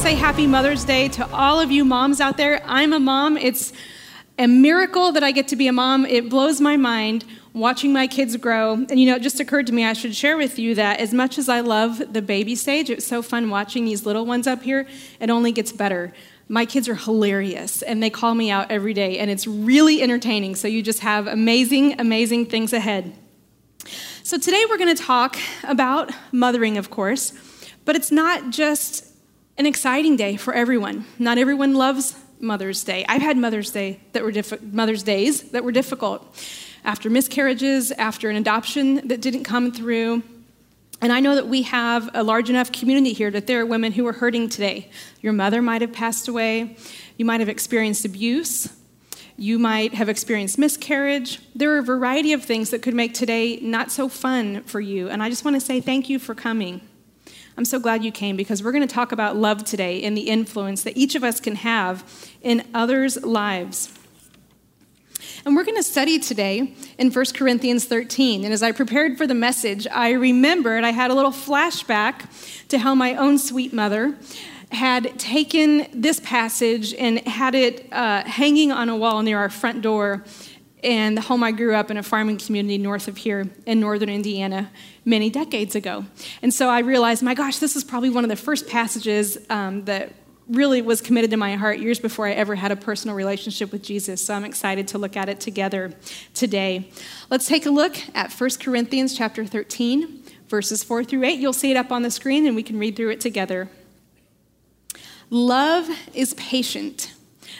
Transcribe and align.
say 0.00 0.14
happy 0.14 0.46
Mother's 0.46 0.82
Day 0.86 1.08
to 1.08 1.30
all 1.30 1.60
of 1.60 1.70
you 1.70 1.84
moms 1.84 2.22
out 2.22 2.38
there. 2.38 2.62
I'm 2.64 2.94
a 2.94 2.98
mom. 2.98 3.36
It's 3.36 3.70
a 4.38 4.46
miracle 4.46 5.12
that 5.12 5.22
I 5.22 5.30
get 5.30 5.46
to 5.48 5.56
be 5.56 5.66
a 5.66 5.74
mom. 5.74 6.06
It 6.06 6.30
blows 6.30 6.58
my 6.58 6.78
mind 6.78 7.26
watching 7.52 7.92
my 7.92 8.06
kids 8.06 8.34
grow. 8.38 8.72
And 8.72 8.98
you 8.98 9.04
know, 9.04 9.16
it 9.16 9.20
just 9.20 9.40
occurred 9.40 9.66
to 9.66 9.74
me 9.74 9.84
I 9.84 9.92
should 9.92 10.14
share 10.14 10.38
with 10.38 10.58
you 10.58 10.74
that 10.74 11.00
as 11.00 11.12
much 11.12 11.36
as 11.36 11.50
I 11.50 11.60
love 11.60 12.14
the 12.14 12.22
baby 12.22 12.54
stage, 12.54 12.88
it's 12.88 13.06
so 13.06 13.20
fun 13.20 13.50
watching 13.50 13.84
these 13.84 14.06
little 14.06 14.24
ones 14.24 14.46
up 14.46 14.62
here, 14.62 14.86
it 15.20 15.28
only 15.28 15.52
gets 15.52 15.70
better. 15.70 16.14
My 16.48 16.64
kids 16.64 16.88
are 16.88 16.94
hilarious 16.94 17.82
and 17.82 18.02
they 18.02 18.08
call 18.08 18.34
me 18.34 18.50
out 18.50 18.70
every 18.70 18.94
day, 18.94 19.18
and 19.18 19.30
it's 19.30 19.46
really 19.46 20.00
entertaining. 20.00 20.54
So 20.54 20.66
you 20.66 20.82
just 20.82 21.00
have 21.00 21.26
amazing, 21.26 22.00
amazing 22.00 22.46
things 22.46 22.72
ahead. 22.72 23.14
So 24.22 24.38
today 24.38 24.64
we're 24.66 24.78
going 24.78 24.96
to 24.96 25.02
talk 25.02 25.36
about 25.62 26.10
mothering, 26.32 26.78
of 26.78 26.88
course, 26.88 27.34
but 27.84 27.96
it's 27.96 28.10
not 28.10 28.48
just 28.48 29.09
an 29.60 29.66
exciting 29.66 30.16
day 30.16 30.36
for 30.36 30.54
everyone. 30.54 31.04
Not 31.18 31.36
everyone 31.36 31.74
loves 31.74 32.18
Mother's 32.40 32.82
Day. 32.82 33.04
I've 33.06 33.20
had 33.20 33.36
Mother's 33.36 33.70
Day 33.70 34.00
that 34.14 34.22
were 34.22 34.32
Mother's 34.62 35.02
Days 35.02 35.50
that 35.50 35.62
were 35.62 35.70
difficult 35.70 36.24
after 36.82 37.10
miscarriages, 37.10 37.92
after 37.92 38.30
an 38.30 38.36
adoption 38.36 39.06
that 39.08 39.20
didn't 39.20 39.44
come 39.44 39.70
through. 39.70 40.22
And 41.02 41.12
I 41.12 41.20
know 41.20 41.34
that 41.34 41.46
we 41.46 41.60
have 41.64 42.08
a 42.14 42.22
large 42.22 42.48
enough 42.48 42.72
community 42.72 43.12
here 43.12 43.30
that 43.32 43.46
there 43.46 43.60
are 43.60 43.66
women 43.66 43.92
who 43.92 44.06
are 44.06 44.14
hurting 44.14 44.48
today. 44.48 44.90
Your 45.20 45.34
mother 45.34 45.60
might 45.60 45.82
have 45.82 45.92
passed 45.92 46.26
away. 46.26 46.78
You 47.18 47.26
might 47.26 47.40
have 47.40 47.50
experienced 47.50 48.06
abuse. 48.06 48.72
You 49.36 49.58
might 49.58 49.92
have 49.92 50.08
experienced 50.08 50.56
miscarriage. 50.56 51.38
There 51.54 51.70
are 51.74 51.78
a 51.80 51.82
variety 51.82 52.32
of 52.32 52.42
things 52.42 52.70
that 52.70 52.80
could 52.80 52.94
make 52.94 53.12
today 53.12 53.58
not 53.60 53.90
so 53.90 54.08
fun 54.08 54.62
for 54.62 54.80
you. 54.80 55.10
And 55.10 55.22
I 55.22 55.28
just 55.28 55.44
want 55.44 55.56
to 55.56 55.60
say 55.60 55.82
thank 55.82 56.08
you 56.08 56.18
for 56.18 56.34
coming. 56.34 56.80
I'm 57.60 57.66
so 57.66 57.78
glad 57.78 58.02
you 58.02 58.10
came 58.10 58.36
because 58.36 58.62
we're 58.62 58.72
going 58.72 58.88
to 58.88 58.94
talk 58.94 59.12
about 59.12 59.36
love 59.36 59.64
today 59.64 60.02
and 60.02 60.16
the 60.16 60.30
influence 60.30 60.82
that 60.84 60.96
each 60.96 61.14
of 61.14 61.22
us 61.22 61.40
can 61.40 61.56
have 61.56 62.30
in 62.40 62.66
others' 62.72 63.22
lives. 63.22 63.92
And 65.44 65.54
we're 65.54 65.64
going 65.64 65.76
to 65.76 65.82
study 65.82 66.18
today 66.18 66.72
in 66.96 67.10
1 67.10 67.24
Corinthians 67.34 67.84
13. 67.84 68.44
And 68.44 68.54
as 68.54 68.62
I 68.62 68.72
prepared 68.72 69.18
for 69.18 69.26
the 69.26 69.34
message, 69.34 69.86
I 69.88 70.12
remembered 70.12 70.84
I 70.84 70.92
had 70.92 71.10
a 71.10 71.14
little 71.14 71.32
flashback 71.32 72.66
to 72.68 72.78
how 72.78 72.94
my 72.94 73.14
own 73.14 73.36
sweet 73.36 73.74
mother 73.74 74.16
had 74.72 75.18
taken 75.18 75.86
this 75.92 76.18
passage 76.20 76.94
and 76.94 77.18
had 77.28 77.54
it 77.54 77.92
uh, 77.92 78.22
hanging 78.24 78.72
on 78.72 78.88
a 78.88 78.96
wall 78.96 79.20
near 79.20 79.36
our 79.36 79.50
front 79.50 79.82
door 79.82 80.24
and 80.82 81.16
the 81.16 81.22
home 81.22 81.42
I 81.42 81.52
grew 81.52 81.74
up 81.74 81.90
in 81.90 81.96
a 81.96 82.02
farming 82.02 82.38
community 82.38 82.78
north 82.78 83.08
of 83.08 83.16
here 83.16 83.48
in 83.66 83.80
northern 83.80 84.08
Indiana 84.08 84.70
many 85.04 85.30
decades 85.30 85.74
ago. 85.74 86.04
And 86.42 86.52
so 86.52 86.68
I 86.68 86.80
realized, 86.80 87.22
my 87.22 87.34
gosh, 87.34 87.58
this 87.58 87.76
is 87.76 87.84
probably 87.84 88.10
one 88.10 88.24
of 88.24 88.30
the 88.30 88.36
first 88.36 88.68
passages 88.68 89.38
um, 89.50 89.84
that 89.84 90.12
really 90.48 90.82
was 90.82 91.00
committed 91.00 91.30
to 91.30 91.36
my 91.36 91.54
heart 91.54 91.78
years 91.78 92.00
before 92.00 92.26
I 92.26 92.32
ever 92.32 92.56
had 92.56 92.72
a 92.72 92.76
personal 92.76 93.14
relationship 93.14 93.70
with 93.70 93.82
Jesus. 93.82 94.24
So 94.24 94.34
I'm 94.34 94.44
excited 94.44 94.88
to 94.88 94.98
look 94.98 95.16
at 95.16 95.28
it 95.28 95.40
together 95.40 95.94
today. 96.34 96.90
Let's 97.30 97.46
take 97.46 97.66
a 97.66 97.70
look 97.70 97.96
at 98.14 98.32
1 98.32 98.50
Corinthians 98.60 99.16
chapter 99.16 99.46
13, 99.46 100.22
verses 100.48 100.82
4 100.82 101.04
through 101.04 101.24
8. 101.24 101.38
You'll 101.38 101.52
see 101.52 101.70
it 101.70 101.76
up 101.76 101.92
on 101.92 102.02
the 102.02 102.10
screen 102.10 102.46
and 102.46 102.56
we 102.56 102.64
can 102.64 102.78
read 102.78 102.96
through 102.96 103.10
it 103.10 103.20
together. 103.20 103.68
Love 105.30 105.88
is 106.12 106.34
patient. 106.34 107.14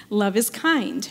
Love 0.08 0.36
is 0.36 0.50
kind. 0.50 1.10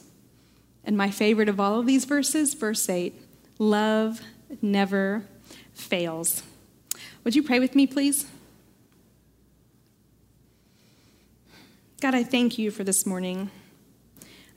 And 0.83 0.97
my 0.97 1.11
favorite 1.11 1.49
of 1.49 1.59
all 1.59 1.79
of 1.79 1.85
these 1.85 2.05
verses, 2.05 2.53
verse 2.53 2.89
8 2.89 3.13
love 3.59 4.21
never 4.61 5.25
fails. 5.73 6.43
Would 7.23 7.35
you 7.35 7.43
pray 7.43 7.59
with 7.59 7.75
me, 7.75 7.85
please? 7.85 8.25
God, 12.01 12.15
I 12.15 12.23
thank 12.23 12.57
you 12.57 12.71
for 12.71 12.83
this 12.83 13.05
morning. 13.05 13.51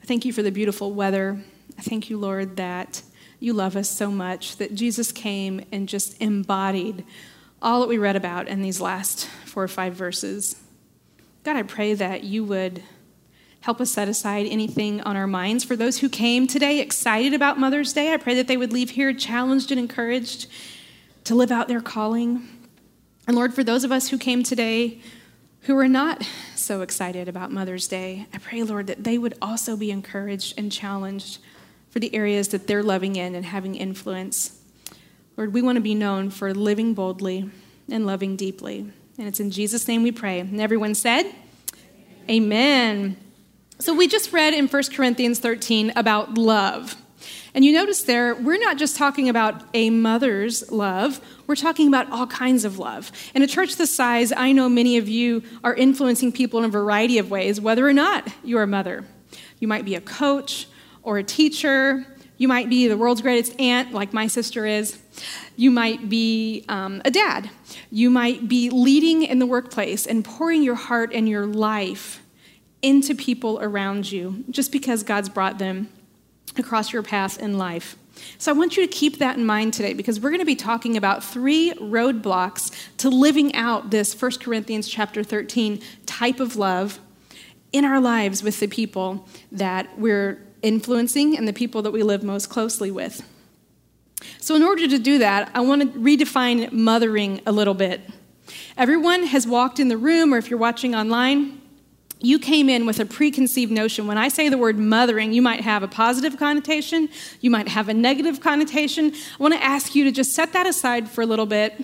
I 0.01 0.05
thank 0.05 0.25
you 0.25 0.33
for 0.33 0.41
the 0.41 0.51
beautiful 0.51 0.93
weather. 0.93 1.39
I 1.77 1.81
thank 1.81 2.09
you, 2.09 2.17
Lord, 2.17 2.57
that 2.57 3.03
you 3.39 3.53
love 3.53 3.75
us 3.75 3.89
so 3.89 4.09
much 4.09 4.57
that 4.57 4.73
Jesus 4.73 5.11
came 5.11 5.63
and 5.71 5.87
just 5.87 6.19
embodied 6.19 7.05
all 7.61 7.81
that 7.81 7.89
we 7.89 7.97
read 7.97 8.15
about 8.15 8.47
in 8.47 8.61
these 8.61 8.81
last 8.81 9.27
four 9.45 9.63
or 9.63 9.67
five 9.67 9.93
verses. 9.93 10.55
God, 11.43 11.55
I 11.55 11.63
pray 11.63 11.93
that 11.93 12.23
you 12.23 12.43
would 12.43 12.81
Help 13.65 13.81
us 13.81 13.89
set 13.89 14.07
aside 14.07 14.45
anything 14.45 15.01
on 15.01 15.17
our 15.17 15.25
minds. 15.25 15.63
For 15.63 15.75
those 15.75 15.97
who 15.97 16.07
came 16.07 16.45
today 16.45 16.81
excited 16.81 17.33
about 17.33 17.57
Mother's 17.57 17.93
Day, 17.93 18.13
I 18.13 18.17
pray 18.17 18.35
that 18.35 18.47
they 18.47 18.57
would 18.57 18.71
leave 18.71 18.91
here 18.91 19.11
challenged 19.11 19.71
and 19.71 19.79
encouraged 19.79 20.45
to 21.23 21.33
live 21.33 21.51
out 21.51 21.67
their 21.67 21.81
calling. 21.81 22.47
And 23.25 23.35
Lord, 23.35 23.55
for 23.55 23.63
those 23.63 23.83
of 23.83 23.91
us 23.91 24.09
who 24.09 24.19
came 24.19 24.43
today 24.43 24.99
who 25.61 25.75
are 25.79 25.87
not 25.87 26.23
so 26.55 26.83
excited 26.83 27.27
about 27.27 27.51
Mother's 27.51 27.87
Day, 27.87 28.27
I 28.31 28.37
pray, 28.37 28.61
Lord, 28.61 28.85
that 28.85 29.03
they 29.03 29.17
would 29.17 29.35
also 29.41 29.75
be 29.75 29.89
encouraged 29.89 30.53
and 30.59 30.71
challenged 30.71 31.39
for 31.89 31.97
the 31.97 32.13
areas 32.13 32.49
that 32.49 32.67
they're 32.67 32.83
loving 32.83 33.15
in 33.15 33.33
and 33.33 33.45
having 33.45 33.73
influence. 33.73 34.61
Lord, 35.37 35.53
we 35.53 35.63
want 35.63 35.77
to 35.77 35.81
be 35.81 35.95
known 35.95 36.29
for 36.29 36.53
living 36.53 36.93
boldly 36.93 37.49
and 37.89 38.05
loving 38.05 38.35
deeply. 38.35 38.91
And 39.17 39.27
it's 39.27 39.39
in 39.39 39.49
Jesus' 39.49 39.87
name 39.87 40.03
we 40.03 40.11
pray. 40.11 40.39
And 40.41 40.61
everyone 40.61 40.93
said, 40.93 41.33
Amen. 42.29 42.29
Amen. 42.29 43.24
So 43.77 43.93
we 43.93 44.07
just 44.07 44.31
read 44.31 44.53
in 44.53 44.69
1 44.69 44.83
Corinthians 44.93 45.39
13 45.39 45.91
about 45.97 46.37
love. 46.37 46.95
And 47.53 47.65
you 47.65 47.73
notice 47.73 48.03
there, 48.03 48.33
we're 48.33 48.57
not 48.57 48.77
just 48.77 48.95
talking 48.95 49.27
about 49.27 49.63
a 49.73 49.89
mother's 49.89 50.71
love, 50.71 51.19
we're 51.45 51.57
talking 51.57 51.89
about 51.89 52.09
all 52.09 52.25
kinds 52.25 52.63
of 52.63 52.79
love. 52.79 53.11
In 53.33 53.41
a 53.41 53.47
church 53.47 53.75
this 53.75 53.93
size, 53.93 54.31
I 54.31 54.53
know 54.53 54.69
many 54.69 54.95
of 54.95 55.09
you 55.09 55.43
are 55.61 55.75
influencing 55.75 56.31
people 56.31 56.59
in 56.59 56.65
a 56.65 56.69
variety 56.69 57.17
of 57.17 57.29
ways, 57.29 57.59
whether 57.59 57.85
or 57.85 57.91
not 57.91 58.29
you're 58.45 58.63
a 58.63 58.67
mother. 58.67 59.03
You 59.59 59.67
might 59.67 59.83
be 59.83 59.95
a 59.95 60.01
coach 60.01 60.67
or 61.03 61.17
a 61.17 61.23
teacher. 61.23 62.05
You 62.37 62.47
might 62.47 62.69
be 62.69 62.87
the 62.87 62.97
world's 62.97 63.21
greatest 63.21 63.59
aunt, 63.59 63.91
like 63.91 64.13
my 64.13 64.27
sister 64.27 64.65
is. 64.65 65.01
You 65.57 65.69
might 65.69 66.07
be 66.07 66.63
um, 66.69 67.01
a 67.03 67.11
dad. 67.11 67.49
You 67.91 68.09
might 68.09 68.47
be 68.47 68.69
leading 68.69 69.23
in 69.23 69.39
the 69.39 69.45
workplace 69.45 70.07
and 70.07 70.23
pouring 70.23 70.63
your 70.63 70.75
heart 70.75 71.11
and 71.13 71.27
your 71.27 71.45
life 71.45 72.21
into 72.85 73.15
people 73.15 73.59
around 73.63 74.11
you 74.11 74.43
just 74.51 74.71
because 74.71 75.01
God's 75.01 75.27
brought 75.27 75.57
them 75.57 75.89
across 76.55 76.93
your 76.93 77.01
path 77.01 77.39
in 77.39 77.57
life. 77.57 77.97
So 78.37 78.51
I 78.51 78.55
want 78.55 78.77
you 78.77 78.85
to 78.85 78.91
keep 78.91 79.17
that 79.17 79.37
in 79.37 79.45
mind 79.45 79.73
today 79.73 79.93
because 79.93 80.19
we're 80.19 80.29
going 80.29 80.39
to 80.39 80.45
be 80.45 80.55
talking 80.55 80.95
about 80.95 81.23
three 81.23 81.73
roadblocks 81.77 82.71
to 82.97 83.09
living 83.09 83.55
out 83.55 83.89
this 83.89 84.19
1 84.19 84.33
Corinthians 84.39 84.87
chapter 84.87 85.23
13 85.23 85.81
type 86.05 86.39
of 86.39 86.57
love 86.57 86.99
in 87.73 87.85
our 87.85 87.99
lives 87.99 88.43
with 88.43 88.59
the 88.59 88.67
people 88.67 89.27
that 89.51 89.97
we're 89.97 90.45
influencing 90.61 91.35
and 91.35 91.47
the 91.47 91.53
people 91.53 91.81
that 91.81 91.91
we 91.91 92.03
live 92.03 92.23
most 92.23 92.51
closely 92.51 92.91
with. 92.91 93.27
So 94.39 94.55
in 94.55 94.61
order 94.61 94.87
to 94.87 94.99
do 94.99 95.17
that, 95.17 95.49
I 95.55 95.61
want 95.61 95.81
to 95.81 95.99
redefine 95.99 96.71
mothering 96.71 97.41
a 97.47 97.51
little 97.51 97.73
bit. 97.73 98.01
Everyone 98.77 99.23
has 99.23 99.47
walked 99.47 99.79
in 99.79 99.87
the 99.87 99.97
room 99.97 100.35
or 100.35 100.37
if 100.37 100.51
you're 100.51 100.59
watching 100.59 100.93
online, 100.93 101.61
you 102.19 102.39
came 102.39 102.69
in 102.69 102.85
with 102.85 102.99
a 102.99 103.05
preconceived 103.05 103.71
notion. 103.71 104.07
When 104.07 104.17
I 104.17 104.29
say 104.29 104.49
the 104.49 104.57
word 104.57 104.79
mothering, 104.79 105.33
you 105.33 105.41
might 105.41 105.61
have 105.61 105.83
a 105.83 105.87
positive 105.87 106.37
connotation, 106.37 107.09
you 107.41 107.49
might 107.49 107.67
have 107.67 107.89
a 107.89 107.93
negative 107.93 108.39
connotation. 108.39 109.13
I 109.13 109.43
want 109.43 109.53
to 109.53 109.63
ask 109.63 109.95
you 109.95 110.03
to 110.05 110.11
just 110.11 110.33
set 110.33 110.53
that 110.53 110.65
aside 110.65 111.09
for 111.09 111.21
a 111.21 111.25
little 111.25 111.45
bit 111.45 111.83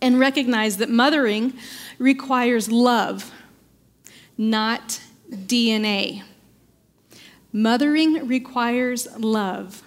and 0.00 0.18
recognize 0.18 0.78
that 0.78 0.90
mothering 0.90 1.54
requires 1.98 2.70
love, 2.70 3.32
not 4.36 5.00
DNA. 5.30 6.22
Mothering 7.52 8.26
requires 8.26 9.06
love, 9.18 9.82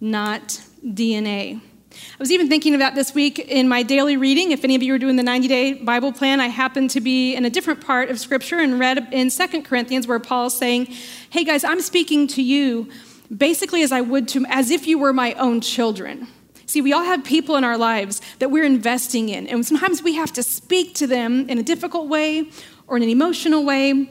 not 0.00 0.62
DNA. 0.84 1.60
I 1.90 2.16
was 2.18 2.30
even 2.30 2.48
thinking 2.48 2.74
about 2.74 2.94
this 2.94 3.14
week 3.14 3.38
in 3.38 3.68
my 3.68 3.82
daily 3.82 4.16
reading. 4.16 4.52
If 4.52 4.62
any 4.62 4.74
of 4.74 4.82
you 4.82 4.94
are 4.94 4.98
doing 4.98 5.16
the 5.16 5.22
90 5.22 5.48
day 5.48 5.72
Bible 5.72 6.12
plan, 6.12 6.40
I 6.40 6.48
happened 6.48 6.90
to 6.90 7.00
be 7.00 7.34
in 7.34 7.44
a 7.44 7.50
different 7.50 7.80
part 7.80 8.10
of 8.10 8.20
Scripture 8.20 8.58
and 8.58 8.78
read 8.78 9.08
in 9.12 9.30
Second 9.30 9.62
Corinthians 9.62 10.06
where 10.06 10.18
Paul's 10.18 10.56
saying, 10.56 10.86
Hey 11.30 11.44
guys, 11.44 11.64
I'm 11.64 11.80
speaking 11.80 12.26
to 12.28 12.42
you 12.42 12.88
basically 13.34 13.82
as 13.82 13.92
I 13.92 14.00
would 14.00 14.28
to, 14.28 14.44
as 14.48 14.70
if 14.70 14.86
you 14.86 14.98
were 14.98 15.12
my 15.12 15.34
own 15.34 15.60
children. 15.60 16.28
See, 16.66 16.82
we 16.82 16.92
all 16.92 17.04
have 17.04 17.24
people 17.24 17.56
in 17.56 17.64
our 17.64 17.78
lives 17.78 18.20
that 18.40 18.50
we're 18.50 18.64
investing 18.64 19.30
in, 19.30 19.46
and 19.46 19.66
sometimes 19.66 20.02
we 20.02 20.14
have 20.14 20.32
to 20.34 20.42
speak 20.42 20.94
to 20.96 21.06
them 21.06 21.48
in 21.48 21.56
a 21.56 21.62
difficult 21.62 22.08
way 22.08 22.50
or 22.86 22.96
in 22.98 23.02
an 23.02 23.08
emotional 23.08 23.64
way, 23.64 24.10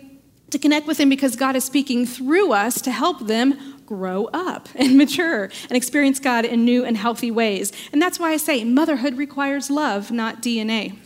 to 0.50 0.58
connect 0.58 0.88
with 0.88 0.98
them 0.98 1.10
because 1.10 1.36
God 1.36 1.56
is 1.56 1.66
speaking 1.66 2.06
through 2.06 2.54
us 2.54 2.82
to 2.82 2.92
help 2.92 3.28
them 3.28 3.77
grow 3.88 4.30
up 4.34 4.70
and 4.76 4.96
mature 4.96 5.46
and 5.46 5.72
experience 5.72 6.20
God 6.20 6.46
in 6.46 6.64
new 6.64 6.86
and 6.86 6.96
healthy 6.96 7.32
ways. 7.32 7.74
And 7.92 8.00
that's 8.00 8.20
why 8.20 8.32
I 8.32 8.38
say 8.38 8.64
motherhood 8.64 9.18
requires 9.18 9.72
love, 9.72 10.12
not 10.12 10.44
DNA. 10.44 10.98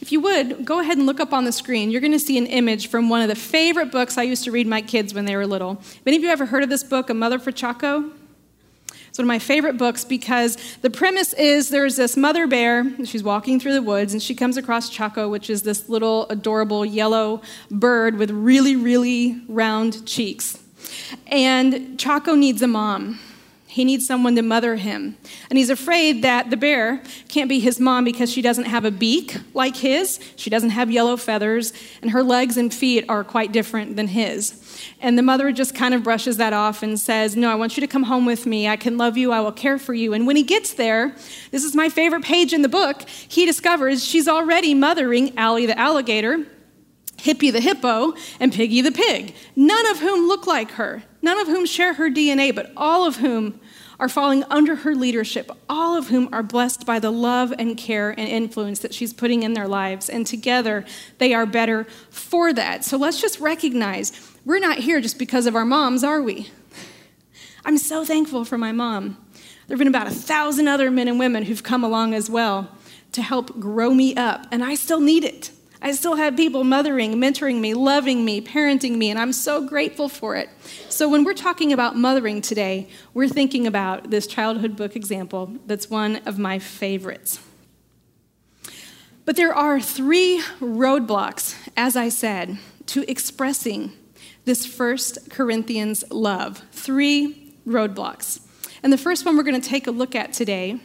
If 0.00 0.12
you 0.12 0.20
would, 0.20 0.66
go 0.66 0.80
ahead 0.80 0.98
and 0.98 1.06
look 1.06 1.18
up 1.18 1.32
on 1.32 1.44
the 1.44 1.52
screen. 1.52 1.90
You're 1.90 2.02
going 2.02 2.12
to 2.12 2.18
see 2.18 2.36
an 2.36 2.46
image 2.46 2.88
from 2.88 3.08
one 3.08 3.22
of 3.22 3.28
the 3.28 3.34
favorite 3.34 3.90
books 3.90 4.18
I 4.18 4.22
used 4.22 4.44
to 4.44 4.52
read 4.52 4.66
my 4.66 4.82
kids 4.82 5.14
when 5.14 5.24
they 5.24 5.34
were 5.34 5.46
little. 5.46 5.80
Many 6.04 6.18
of 6.18 6.22
you 6.22 6.28
ever 6.28 6.46
heard 6.46 6.62
of 6.62 6.68
this 6.68 6.84
book, 6.84 7.08
A 7.08 7.14
Mother 7.14 7.38
for 7.38 7.50
Choco? 7.50 8.10
It's 9.14 9.18
one 9.18 9.24
of 9.24 9.28
my 9.28 9.38
favorite 9.38 9.78
books 9.78 10.04
because 10.04 10.58
the 10.82 10.90
premise 10.90 11.32
is 11.34 11.70
there's 11.70 11.96
this 11.96 12.16
mother 12.16 12.48
bear, 12.48 12.84
she's 13.04 13.22
walking 13.22 13.60
through 13.60 13.74
the 13.74 13.82
woods, 13.82 14.12
and 14.12 14.20
she 14.20 14.34
comes 14.34 14.56
across 14.56 14.90
Choco, 14.90 15.28
which 15.28 15.48
is 15.48 15.62
this 15.62 15.88
little 15.88 16.28
adorable 16.28 16.84
yellow 16.84 17.40
bird 17.70 18.16
with 18.16 18.32
really, 18.32 18.74
really 18.74 19.40
round 19.48 20.04
cheeks. 20.04 20.58
And 21.26 21.98
Choco 21.98 22.34
needs 22.34 22.62
a 22.62 22.66
mom. 22.66 23.20
He 23.74 23.84
needs 23.84 24.06
someone 24.06 24.36
to 24.36 24.42
mother 24.42 24.76
him. 24.76 25.16
And 25.50 25.58
he's 25.58 25.68
afraid 25.68 26.22
that 26.22 26.48
the 26.48 26.56
bear 26.56 27.02
can't 27.26 27.48
be 27.48 27.58
his 27.58 27.80
mom 27.80 28.04
because 28.04 28.30
she 28.30 28.40
doesn't 28.40 28.66
have 28.66 28.84
a 28.84 28.92
beak 28.92 29.36
like 29.52 29.74
his, 29.74 30.20
she 30.36 30.48
doesn't 30.48 30.70
have 30.70 30.92
yellow 30.92 31.16
feathers, 31.16 31.72
and 32.00 32.12
her 32.12 32.22
legs 32.22 32.56
and 32.56 32.72
feet 32.72 33.04
are 33.08 33.24
quite 33.24 33.50
different 33.50 33.96
than 33.96 34.06
his. 34.06 34.60
And 35.00 35.18
the 35.18 35.24
mother 35.24 35.50
just 35.50 35.74
kind 35.74 35.92
of 35.92 36.04
brushes 36.04 36.36
that 36.36 36.52
off 36.52 36.84
and 36.84 37.00
says, 37.00 37.34
No, 37.34 37.50
I 37.50 37.56
want 37.56 37.76
you 37.76 37.80
to 37.80 37.88
come 37.88 38.04
home 38.04 38.26
with 38.26 38.46
me. 38.46 38.68
I 38.68 38.76
can 38.76 38.96
love 38.96 39.16
you. 39.16 39.32
I 39.32 39.40
will 39.40 39.50
care 39.50 39.76
for 39.76 39.92
you. 39.92 40.14
And 40.14 40.24
when 40.24 40.36
he 40.36 40.44
gets 40.44 40.74
there, 40.74 41.12
this 41.50 41.64
is 41.64 41.74
my 41.74 41.88
favorite 41.88 42.22
page 42.22 42.52
in 42.52 42.62
the 42.62 42.68
book, 42.68 43.08
he 43.08 43.44
discovers 43.44 44.04
she's 44.04 44.28
already 44.28 44.72
mothering 44.72 45.36
Allie 45.36 45.66
the 45.66 45.76
alligator 45.76 46.46
Hippy 47.18 47.50
the 47.50 47.60
hippo, 47.60 48.14
and 48.40 48.52
Piggy 48.52 48.80
the 48.80 48.92
pig, 48.92 49.34
none 49.56 49.86
of 49.90 50.00
whom 50.00 50.28
look 50.28 50.46
like 50.46 50.72
her, 50.72 51.04
none 51.22 51.38
of 51.38 51.46
whom 51.46 51.64
share 51.64 51.94
her 51.94 52.10
DNA, 52.10 52.54
but 52.54 52.72
all 52.76 53.06
of 53.06 53.16
whom 53.16 53.60
are 54.00 54.08
falling 54.08 54.44
under 54.50 54.76
her 54.76 54.94
leadership, 54.94 55.50
all 55.68 55.96
of 55.96 56.08
whom 56.08 56.28
are 56.32 56.42
blessed 56.42 56.84
by 56.84 56.98
the 56.98 57.10
love 57.10 57.54
and 57.58 57.76
care 57.76 58.10
and 58.10 58.28
influence 58.28 58.80
that 58.80 58.92
she's 58.92 59.12
putting 59.12 59.42
in 59.42 59.54
their 59.54 59.68
lives. 59.68 60.08
And 60.08 60.26
together, 60.26 60.84
they 61.18 61.32
are 61.32 61.46
better 61.46 61.84
for 62.10 62.52
that. 62.52 62.84
So 62.84 62.96
let's 62.96 63.20
just 63.20 63.38
recognize 63.40 64.12
we're 64.44 64.58
not 64.58 64.78
here 64.78 65.00
just 65.00 65.18
because 65.18 65.46
of 65.46 65.54
our 65.54 65.64
moms, 65.64 66.02
are 66.02 66.20
we? 66.20 66.50
I'm 67.64 67.78
so 67.78 68.04
thankful 68.04 68.44
for 68.44 68.58
my 68.58 68.72
mom. 68.72 69.16
There 69.66 69.74
have 69.74 69.78
been 69.78 69.88
about 69.88 70.06
a 70.06 70.10
thousand 70.10 70.68
other 70.68 70.90
men 70.90 71.08
and 71.08 71.18
women 71.18 71.44
who've 71.44 71.62
come 71.62 71.82
along 71.82 72.12
as 72.12 72.28
well 72.28 72.70
to 73.12 73.22
help 73.22 73.58
grow 73.58 73.94
me 73.94 74.14
up, 74.14 74.46
and 74.50 74.62
I 74.62 74.74
still 74.74 75.00
need 75.00 75.24
it. 75.24 75.50
I 75.84 75.92
still 75.92 76.14
have 76.14 76.34
people 76.34 76.64
mothering, 76.64 77.16
mentoring 77.16 77.60
me, 77.60 77.74
loving 77.74 78.24
me, 78.24 78.40
parenting 78.40 78.96
me, 78.96 79.10
and 79.10 79.18
I'm 79.18 79.34
so 79.34 79.68
grateful 79.68 80.08
for 80.08 80.34
it. 80.34 80.48
So, 80.88 81.10
when 81.10 81.24
we're 81.24 81.34
talking 81.34 81.74
about 81.74 81.94
mothering 81.94 82.40
today, 82.40 82.88
we're 83.12 83.28
thinking 83.28 83.66
about 83.66 84.08
this 84.08 84.26
childhood 84.26 84.76
book 84.76 84.96
example 84.96 85.52
that's 85.66 85.90
one 85.90 86.16
of 86.24 86.38
my 86.38 86.58
favorites. 86.58 87.38
But 89.26 89.36
there 89.36 89.54
are 89.54 89.78
three 89.78 90.42
roadblocks, 90.58 91.54
as 91.76 91.96
I 91.96 92.08
said, 92.08 92.56
to 92.86 93.08
expressing 93.10 93.92
this 94.46 94.64
First 94.64 95.28
Corinthians 95.28 96.02
love. 96.10 96.62
Three 96.72 97.52
roadblocks. 97.68 98.40
And 98.82 98.90
the 98.90 98.98
first 98.98 99.26
one 99.26 99.36
we're 99.36 99.42
going 99.42 99.60
to 99.60 99.68
take 99.68 99.86
a 99.86 99.90
look 99.90 100.14
at 100.14 100.32
today 100.32 100.80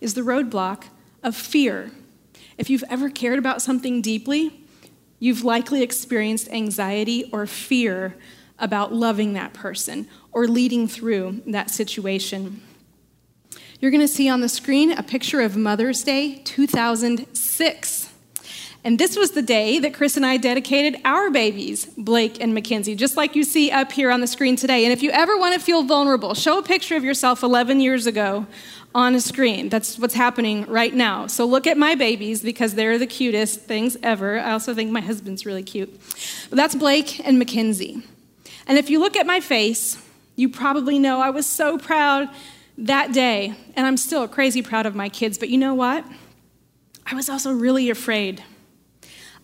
is 0.00 0.14
the 0.14 0.22
roadblock 0.22 0.84
of 1.22 1.36
fear. 1.36 1.90
If 2.60 2.68
you've 2.68 2.84
ever 2.90 3.08
cared 3.08 3.38
about 3.38 3.62
something 3.62 4.02
deeply, 4.02 4.66
you've 5.18 5.44
likely 5.44 5.82
experienced 5.82 6.46
anxiety 6.50 7.30
or 7.32 7.46
fear 7.46 8.16
about 8.58 8.92
loving 8.92 9.32
that 9.32 9.54
person 9.54 10.06
or 10.30 10.46
leading 10.46 10.86
through 10.86 11.40
that 11.46 11.70
situation. 11.70 12.60
You're 13.80 13.90
going 13.90 14.02
to 14.02 14.06
see 14.06 14.28
on 14.28 14.42
the 14.42 14.48
screen 14.50 14.92
a 14.92 15.02
picture 15.02 15.40
of 15.40 15.56
Mother's 15.56 16.04
Day 16.04 16.42
2006. 16.44 18.12
And 18.82 18.98
this 18.98 19.16
was 19.16 19.32
the 19.32 19.42
day 19.42 19.78
that 19.78 19.92
Chris 19.92 20.16
and 20.16 20.24
I 20.24 20.38
dedicated 20.38 21.00
our 21.04 21.30
babies, 21.30 21.84
Blake 21.98 22.40
and 22.40 22.54
Mackenzie, 22.54 22.94
just 22.94 23.14
like 23.14 23.36
you 23.36 23.44
see 23.44 23.70
up 23.70 23.92
here 23.92 24.10
on 24.10 24.20
the 24.20 24.26
screen 24.26 24.56
today. 24.56 24.84
And 24.84 24.92
if 24.92 25.02
you 25.02 25.10
ever 25.10 25.36
want 25.36 25.54
to 25.54 25.60
feel 25.60 25.82
vulnerable, 25.82 26.32
show 26.32 26.58
a 26.58 26.62
picture 26.62 26.96
of 26.96 27.04
yourself 27.04 27.42
11 27.42 27.80
years 27.80 28.06
ago 28.06 28.46
on 28.94 29.14
a 29.14 29.20
screen. 29.20 29.68
That's 29.68 29.98
what's 29.98 30.14
happening 30.14 30.64
right 30.66 30.94
now. 30.94 31.26
So 31.26 31.44
look 31.44 31.66
at 31.66 31.76
my 31.76 31.94
babies 31.94 32.42
because 32.42 32.74
they're 32.74 32.98
the 32.98 33.06
cutest 33.06 33.60
things 33.60 33.98
ever. 34.02 34.40
I 34.40 34.52
also 34.52 34.74
think 34.74 34.90
my 34.90 35.00
husband's 35.00 35.44
really 35.44 35.62
cute. 35.62 36.00
But 36.48 36.56
that's 36.56 36.74
Blake 36.74 37.24
and 37.26 37.38
Mackenzie. 37.38 38.02
And 38.66 38.78
if 38.78 38.88
you 38.88 38.98
look 38.98 39.14
at 39.14 39.26
my 39.26 39.40
face, 39.40 40.02
you 40.36 40.48
probably 40.48 40.98
know 40.98 41.20
I 41.20 41.30
was 41.30 41.46
so 41.46 41.76
proud 41.76 42.30
that 42.78 43.12
day. 43.12 43.54
And 43.76 43.86
I'm 43.86 43.98
still 43.98 44.26
crazy 44.26 44.62
proud 44.62 44.86
of 44.86 44.94
my 44.94 45.10
kids. 45.10 45.36
But 45.36 45.50
you 45.50 45.58
know 45.58 45.74
what? 45.74 46.04
I 47.04 47.14
was 47.14 47.28
also 47.28 47.52
really 47.52 47.90
afraid. 47.90 48.42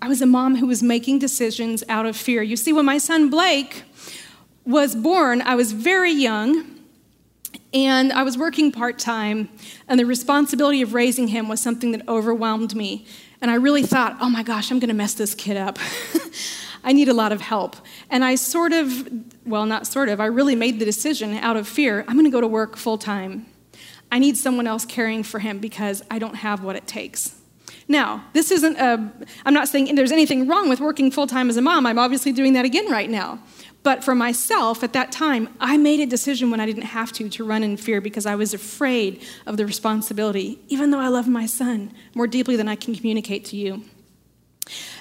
I 0.00 0.08
was 0.08 0.20
a 0.20 0.26
mom 0.26 0.56
who 0.56 0.66
was 0.66 0.82
making 0.82 1.19
decisions 1.19 1.82
out 1.88 2.06
of 2.06 2.16
fear. 2.16 2.43
You 2.43 2.56
see, 2.56 2.72
when 2.72 2.84
my 2.84 2.98
son 2.98 3.31
Blake 3.31 3.84
was 4.64 4.94
born, 4.94 5.40
I 5.43 5.54
was 5.54 5.72
very 5.72 6.12
young 6.12 6.76
and 7.72 8.12
I 8.12 8.22
was 8.22 8.38
working 8.38 8.72
part 8.72 8.98
time, 8.98 9.48
and 9.88 9.98
the 9.98 10.06
responsibility 10.06 10.82
of 10.82 10.94
raising 10.94 11.28
him 11.28 11.48
was 11.48 11.60
something 11.60 11.93
that 11.93 12.06
overwhelmed 12.08 12.75
me. 12.75 13.06
And 13.40 13.50
I 13.50 13.56
really 13.56 13.82
thought, 13.82 14.16
oh 14.20 14.31
my 14.31 14.43
gosh, 14.43 14.70
I'm 14.70 14.78
going 14.78 14.88
to 14.88 14.94
mess 14.94 15.14
this 15.14 15.34
kid 15.34 15.56
up. 15.56 15.78
I 16.84 16.93
need 16.93 17.08
a 17.08 17.14
lot 17.14 17.32
of 17.32 17.40
help. 17.40 17.76
And 18.08 18.25
I 18.25 18.37
sort 18.37 18.72
of, 18.72 19.08
well, 19.44 19.66
not 19.66 19.87
sort 19.87 20.08
of, 20.08 20.20
I 20.20 20.26
really 20.26 20.54
made 20.54 20.78
the 20.78 20.84
decision 20.84 21.34
out 21.34 21.56
of 21.56 21.66
fear 21.66 22.04
I'm 22.06 22.14
going 22.14 22.25
to 22.25 22.31
go 22.31 22.40
to 22.40 22.46
work 22.46 22.76
full 22.76 22.98
time. 22.98 23.46
I 24.10 24.19
need 24.20 24.37
someone 24.37 24.66
else 24.66 24.84
caring 24.84 25.22
for 25.22 25.40
him 25.40 25.58
because 25.58 26.02
I 26.10 26.19
don't 26.19 26.37
have 26.37 26.62
what 26.62 26.76
it 26.76 26.87
takes. 26.87 27.36
Now, 27.88 28.25
this 28.33 28.50
isn't 28.50 28.77
a, 28.79 29.12
I'm 29.44 29.55
not 29.55 29.69
saying 29.69 29.94
there's 29.94 30.12
anything 30.12 30.49
wrong 30.49 30.69
with 30.69 30.81
working 30.81 31.11
full 31.11 31.27
time 31.27 31.49
as 31.49 31.56
a 31.56 31.62
mom. 31.62 31.87
I'm 31.87 31.99
obviously 31.99 32.33
doing 32.33 32.53
that 32.55 32.65
again 32.65 32.91
right 32.91 33.09
now. 33.09 33.38
But 33.85 34.03
for 34.03 34.17
myself 34.17 34.83
at 34.83 34.93
that 34.94 35.12
time, 35.12 35.49
I 35.61 35.77
made 35.77 36.00
a 36.00 36.06
decision 36.06 36.50
when 36.50 36.59
I 36.59 36.67
didn't 36.67 36.83
have 36.83 37.12
to 37.12 37.29
to 37.29 37.44
run 37.44 37.62
in 37.62 37.77
fear 37.77 38.00
because 38.00 38.27
I 38.27 38.34
was 38.34 38.53
afraid 38.53 39.22
of 39.46 39.56
the 39.56 39.65
responsibility, 39.65 40.58
even 40.67 40.91
though 40.91 40.99
I 40.99 41.06
love 41.06 41.29
my 41.29 41.46
son 41.46 41.93
more 42.13 42.27
deeply 42.27 42.56
than 42.56 42.67
I 42.67 42.75
can 42.75 42.96
communicate 42.96 43.44
to 43.46 43.56
you. 43.56 43.84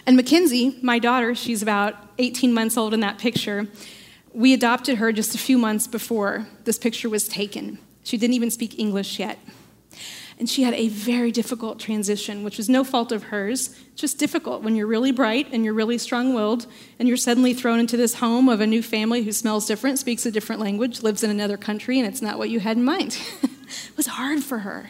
And 0.05 0.15
Mackenzie, 0.15 0.77
my 0.83 0.99
daughter, 0.99 1.33
she's 1.33 1.63
about 1.63 1.95
18 2.19 2.53
months 2.53 2.77
old 2.77 2.93
in 2.93 2.99
that 2.99 3.17
picture. 3.17 3.67
We 4.33 4.53
adopted 4.53 4.99
her 4.99 5.11
just 5.11 5.33
a 5.33 5.39
few 5.39 5.57
months 5.57 5.87
before 5.87 6.45
this 6.65 6.77
picture 6.77 7.09
was 7.09 7.27
taken. 7.27 7.79
She 8.03 8.17
didn't 8.17 8.35
even 8.35 8.51
speak 8.51 8.77
English 8.77 9.17
yet. 9.17 9.39
And 10.37 10.49
she 10.49 10.63
had 10.63 10.73
a 10.73 10.89
very 10.89 11.31
difficult 11.31 11.79
transition, 11.79 12.43
which 12.43 12.57
was 12.57 12.67
no 12.67 12.83
fault 12.83 13.13
of 13.13 13.23
hers, 13.23 13.79
just 13.95 14.17
difficult 14.17 14.63
when 14.63 14.75
you're 14.75 14.87
really 14.87 15.13
bright 15.13 15.47
and 15.53 15.63
you're 15.63 15.73
really 15.73 15.97
strong 15.97 16.33
willed 16.33 16.67
and 16.99 17.07
you're 17.07 17.15
suddenly 17.15 17.53
thrown 17.53 17.79
into 17.79 17.95
this 17.95 18.15
home 18.15 18.49
of 18.49 18.59
a 18.59 18.67
new 18.67 18.83
family 18.83 19.23
who 19.23 19.31
smells 19.31 19.65
different, 19.65 19.97
speaks 19.97 20.25
a 20.25 20.31
different 20.31 20.61
language, 20.61 21.03
lives 21.03 21.23
in 21.23 21.29
another 21.29 21.55
country, 21.55 21.99
and 21.99 22.07
it's 22.07 22.21
not 22.21 22.37
what 22.37 22.49
you 22.49 22.59
had 22.59 22.75
in 22.75 22.83
mind. 22.83 23.17
it 23.43 23.95
was 23.95 24.07
hard 24.07 24.43
for 24.43 24.59
her. 24.59 24.89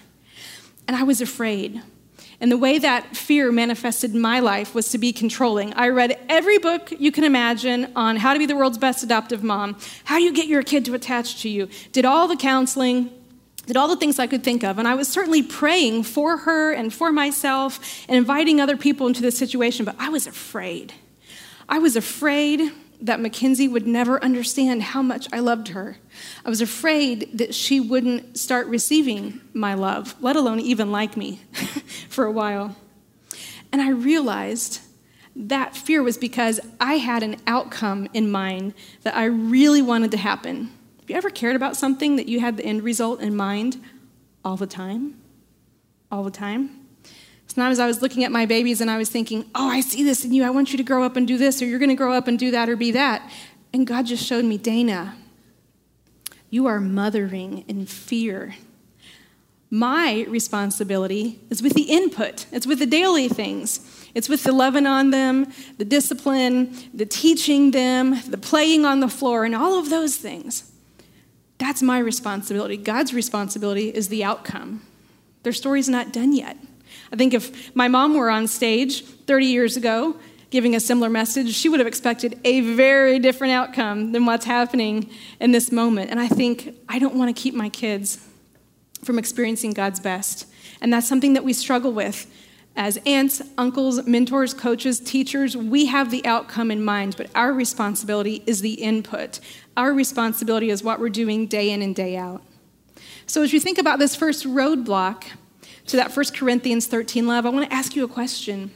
And 0.87 0.97
I 0.97 1.03
was 1.03 1.21
afraid. 1.21 1.81
And 2.41 2.51
the 2.51 2.57
way 2.57 2.79
that 2.79 3.15
fear 3.15 3.51
manifested 3.51 4.13
in 4.13 4.19
my 4.19 4.39
life 4.39 4.73
was 4.75 4.89
to 4.89 4.97
be 4.97 5.13
controlling. 5.13 5.73
I 5.75 5.89
read 5.89 6.19
every 6.27 6.57
book 6.57 6.91
you 6.97 7.11
can 7.11 7.23
imagine 7.23 7.91
on 7.95 8.17
how 8.17 8.33
to 8.33 8.39
be 8.39 8.45
the 8.45 8.55
world's 8.55 8.77
best 8.77 9.03
adoptive 9.03 9.43
mom, 9.43 9.77
how 10.05 10.17
you 10.17 10.33
get 10.33 10.47
your 10.47 10.63
kid 10.63 10.85
to 10.85 10.95
attach 10.95 11.41
to 11.43 11.49
you, 11.49 11.69
did 11.91 12.03
all 12.03 12.27
the 12.27 12.35
counseling, 12.35 13.11
did 13.65 13.77
all 13.77 13.88
the 13.88 13.95
things 13.95 14.19
I 14.19 14.27
could 14.27 14.43
think 14.43 14.63
of. 14.63 14.77
And 14.77 14.88
I 14.88 14.95
was 14.95 15.07
certainly 15.07 15.41
praying 15.41 16.03
for 16.03 16.38
her 16.38 16.72
and 16.72 16.93
for 16.93 17.12
myself 17.12 18.05
and 18.07 18.17
inviting 18.17 18.60
other 18.60 18.77
people 18.77 19.07
into 19.07 19.22
this 19.22 19.38
situation, 19.38 19.86
but 19.86 19.95
I 20.00 20.10
was 20.10 20.27
afraid. 20.27 20.93
I 21.67 21.79
was 21.79 21.95
afraid 21.95 22.72
that 23.01 23.19
Mackenzie 23.19 23.67
would 23.67 23.88
never 23.88 24.24
understand 24.24 24.81
how 24.81 25.01
much 25.01 25.27
I 25.34 25.39
loved 25.39 25.69
her. 25.69 25.98
I 26.45 26.50
was 26.50 26.62
afraid 26.62 27.38
that 27.38 27.53
she 27.53 27.79
wouldn't 27.79 28.38
start 28.38 28.67
receiving 28.67 29.41
my 29.53 29.74
love, 29.74 30.15
let 30.22 30.36
alone 30.36 30.60
even 30.60 30.91
like 30.91 31.17
me 31.17 31.41
for 32.10 32.25
a 32.25 32.31
while. 32.31 32.75
And 33.72 33.81
I 33.81 33.89
realized 33.89 34.79
that 35.36 35.75
fear 35.75 36.01
was 36.01 36.17
because 36.17 36.60
I 36.79 36.93
had 36.93 37.22
an 37.22 37.38
outcome 37.45 38.07
in 38.13 38.31
mind 38.31 38.74
that 39.03 39.15
I 39.15 39.25
really 39.25 39.81
wanted 39.81 40.12
to 40.12 40.17
happen. 40.17 40.72
Have 41.05 41.12
you 41.12 41.17
ever 41.17 41.29
cared 41.29 41.55
about 41.55 41.77
something 41.77 42.15
that 42.15 42.27
you 42.27 42.39
had 42.39 42.57
the 42.57 42.65
end 42.65 42.81
result 42.81 43.21
in 43.21 43.35
mind 43.35 43.79
all 44.43 44.57
the 44.57 44.65
time? 44.65 45.21
All 46.12 46.24
the 46.24 46.31
time? 46.31 46.79
Sometimes 47.45 47.77
I 47.77 47.85
was 47.85 48.01
looking 48.01 48.24
at 48.24 48.31
my 48.31 48.47
babies 48.47 48.81
and 48.81 48.89
I 48.89 48.97
was 48.97 49.07
thinking, 49.07 49.45
oh, 49.53 49.69
I 49.69 49.81
see 49.81 50.01
this 50.01 50.25
in 50.25 50.33
you. 50.33 50.43
I 50.43 50.50
want 50.50 50.71
you 50.71 50.77
to 50.77 50.83
grow 50.83 51.03
up 51.03 51.15
and 51.15 51.27
do 51.27 51.38
this, 51.38 51.62
or 51.62 51.65
you're 51.67 51.77
going 51.77 51.89
to 51.89 51.95
grow 51.95 52.12
up 52.12 52.27
and 52.27 52.39
do 52.39 52.50
that 52.50 52.69
or 52.69 52.75
be 52.75 52.89
that. 52.89 53.21
And 53.71 53.85
God 53.85 54.07
just 54.07 54.25
showed 54.25 54.45
me, 54.45 54.57
Dana, 54.57 55.15
you 56.50 56.65
are 56.65 56.79
mothering 56.79 57.65
in 57.67 57.85
fear. 57.85 58.55
My 59.69 60.25
responsibility 60.27 61.39
is 61.51 61.62
with 61.62 61.75
the 61.75 61.83
input, 61.83 62.47
it's 62.51 62.65
with 62.65 62.79
the 62.79 62.88
daily 62.88 63.29
things. 63.29 64.07
It's 64.15 64.27
with 64.27 64.43
the 64.43 64.53
loving 64.53 64.88
on 64.88 65.12
them, 65.12 65.51
the 65.77 65.85
discipline, 65.85 66.75
the 66.95 67.05
teaching 67.05 67.69
them, 67.69 68.21
the 68.27 68.39
playing 68.39 68.85
on 68.85 69.01
the 69.01 69.09
floor, 69.09 69.45
and 69.45 69.53
all 69.53 69.77
of 69.77 69.91
those 69.91 70.15
things. 70.15 70.71
That's 71.57 71.81
my 71.81 72.00
responsibility. 72.00 72.77
God's 72.77 73.13
responsibility 73.13 73.89
is 73.89 74.09
the 74.09 74.24
outcome. 74.24 74.81
Their 75.43 75.53
story's 75.53 75.88
not 75.88 76.12
done 76.12 76.33
yet. 76.33 76.57
I 77.12 77.15
think 77.15 77.33
if 77.33 77.75
my 77.75 77.88
mom 77.88 78.15
were 78.15 78.29
on 78.29 78.47
stage 78.47 79.05
30 79.05 79.45
years 79.45 79.77
ago 79.77 80.17
giving 80.50 80.75
a 80.75 80.79
similar 80.79 81.09
message, 81.09 81.53
she 81.53 81.69
would 81.69 81.79
have 81.79 81.88
expected 81.88 82.39
a 82.45 82.62
very 82.62 83.19
different 83.19 83.53
outcome 83.53 84.12
than 84.12 84.25
what's 84.25 84.45
happening 84.45 85.09
in 85.39 85.51
this 85.51 85.71
moment. 85.71 86.12
And 86.12 86.19
I 86.19 86.27
think 86.27 86.75
I 86.88 87.00
don't 87.00 87.15
want 87.15 87.35
to 87.35 87.41
keep 87.41 87.53
my 87.53 87.69
kids 87.69 88.25
from 89.03 89.19
experiencing 89.19 89.71
God's 89.71 90.00
best. 90.00 90.47
And 90.81 90.93
that's 90.93 91.07
something 91.07 91.33
that 91.33 91.43
we 91.43 91.53
struggle 91.53 91.91
with. 91.91 92.31
As 92.77 92.98
aunts, 93.05 93.41
uncles, 93.58 94.05
mentors, 94.05 94.53
coaches, 94.53 95.00
teachers, 95.00 95.55
we 95.55 95.86
have 95.86 96.12
the 96.12 96.25
outcome 96.25 96.72
in 96.72 96.84
mind, 96.84 97.15
but 97.15 97.29
our 97.34 97.53
responsibility 97.53 98.44
is 98.46 98.60
the 98.60 98.74
input. 98.74 99.39
Our 99.77 99.94
responsibility 99.94 100.70
is 100.70 100.84
what 100.84 101.00
we're 101.00 101.10
doing 101.10 101.48
day 101.48 101.72
in 101.72 101.82
and 101.82 101.96
day 101.96 102.17
out. 102.17 102.44
So, 103.27 103.44
as 103.44 103.53
you 103.53 103.62
think 103.62 103.77
about 103.77 104.00
this 104.00 104.15
first 104.15 104.46
roadblock 104.46 105.24
to 105.88 105.98
that 105.98 106.15
1 106.15 106.25
Corinthians 106.36 106.88
13 106.88 107.25
love, 107.27 107.46
I 107.46 107.50
want 107.50 107.70
to 107.70 107.75
ask 107.75 107.96
you 107.96 108.03
a 108.03 108.10
question. 108.10 108.72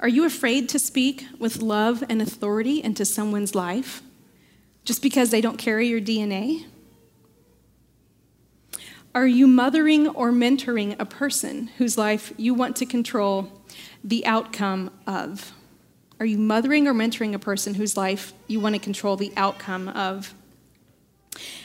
Are 0.00 0.08
you 0.08 0.24
afraid 0.24 0.68
to 0.70 0.78
speak 0.78 1.26
with 1.38 1.62
love 1.62 2.02
and 2.08 2.22
authority 2.22 2.82
into 2.82 3.04
someone's 3.04 3.54
life 3.54 4.02
just 4.84 5.02
because 5.02 5.30
they 5.30 5.40
don't 5.40 5.58
carry 5.58 5.88
your 5.88 6.00
DNA? 6.00 6.64
Are 9.14 9.26
you 9.26 9.46
mothering 9.46 10.08
or 10.08 10.32
mentoring 10.32 10.96
a 10.98 11.04
person 11.04 11.66
whose 11.78 11.98
life 11.98 12.32
you 12.38 12.54
want 12.54 12.76
to 12.76 12.86
control 12.86 13.52
the 14.02 14.24
outcome 14.24 14.90
of? 15.06 15.52
Are 16.18 16.24
you 16.24 16.38
mothering 16.38 16.88
or 16.88 16.94
mentoring 16.94 17.34
a 17.34 17.38
person 17.38 17.74
whose 17.74 17.96
life 17.96 18.32
you 18.46 18.58
want 18.58 18.74
to 18.74 18.78
control 18.78 19.16
the 19.16 19.32
outcome 19.36 19.88
of? 19.88 20.34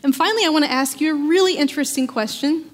And 0.04 0.16
finally, 0.16 0.46
I 0.46 0.50
want 0.50 0.66
to 0.66 0.72
ask 0.72 1.00
you 1.00 1.14
a 1.14 1.28
really 1.30 1.56
interesting 1.56 2.06
question. 2.06 2.70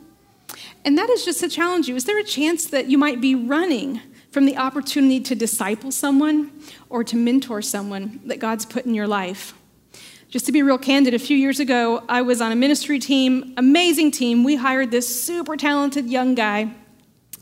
And 0.86 0.98
that 0.98 1.10
is 1.10 1.24
just 1.24 1.40
to 1.42 1.50
challenge 1.50 1.88
you. 1.88 1.96
Is 1.96 2.06
there 2.06 2.20
a 2.20 2.24
chance 2.24 2.66
that 2.68 2.88
you 2.88 2.98
might 2.98 3.22
be 3.22 3.36
running 3.36 4.02
from 4.32 4.46
the 4.46 4.58
opportunity 4.58 5.20
to 5.20 5.36
disciple 5.36 5.92
someone 5.92 6.52
or 6.90 7.04
to 7.04 7.16
mentor 7.16 7.62
someone 7.62 8.22
that 8.26 8.40
God's 8.40 8.66
put 8.66 8.86
in 8.86 8.96
your 8.96 9.08
life? 9.08 9.54
Just 10.34 10.48
to 10.48 10.52
be 10.52 10.64
real 10.64 10.80
candid, 10.80 11.14
a 11.14 11.20
few 11.20 11.38
years 11.38 11.60
ago, 11.60 12.04
I 12.10 12.24
was 12.24 12.42
on 12.42 12.52
a 12.52 12.56
ministry 12.56 12.98
team, 12.98 13.54
amazing 13.56 14.10
team. 14.10 14.44
We 14.44 14.56
hired 14.56 14.90
this 14.90 15.24
super 15.24 15.56
talented 15.56 16.10
young 16.10 16.34
guy, 16.34 16.74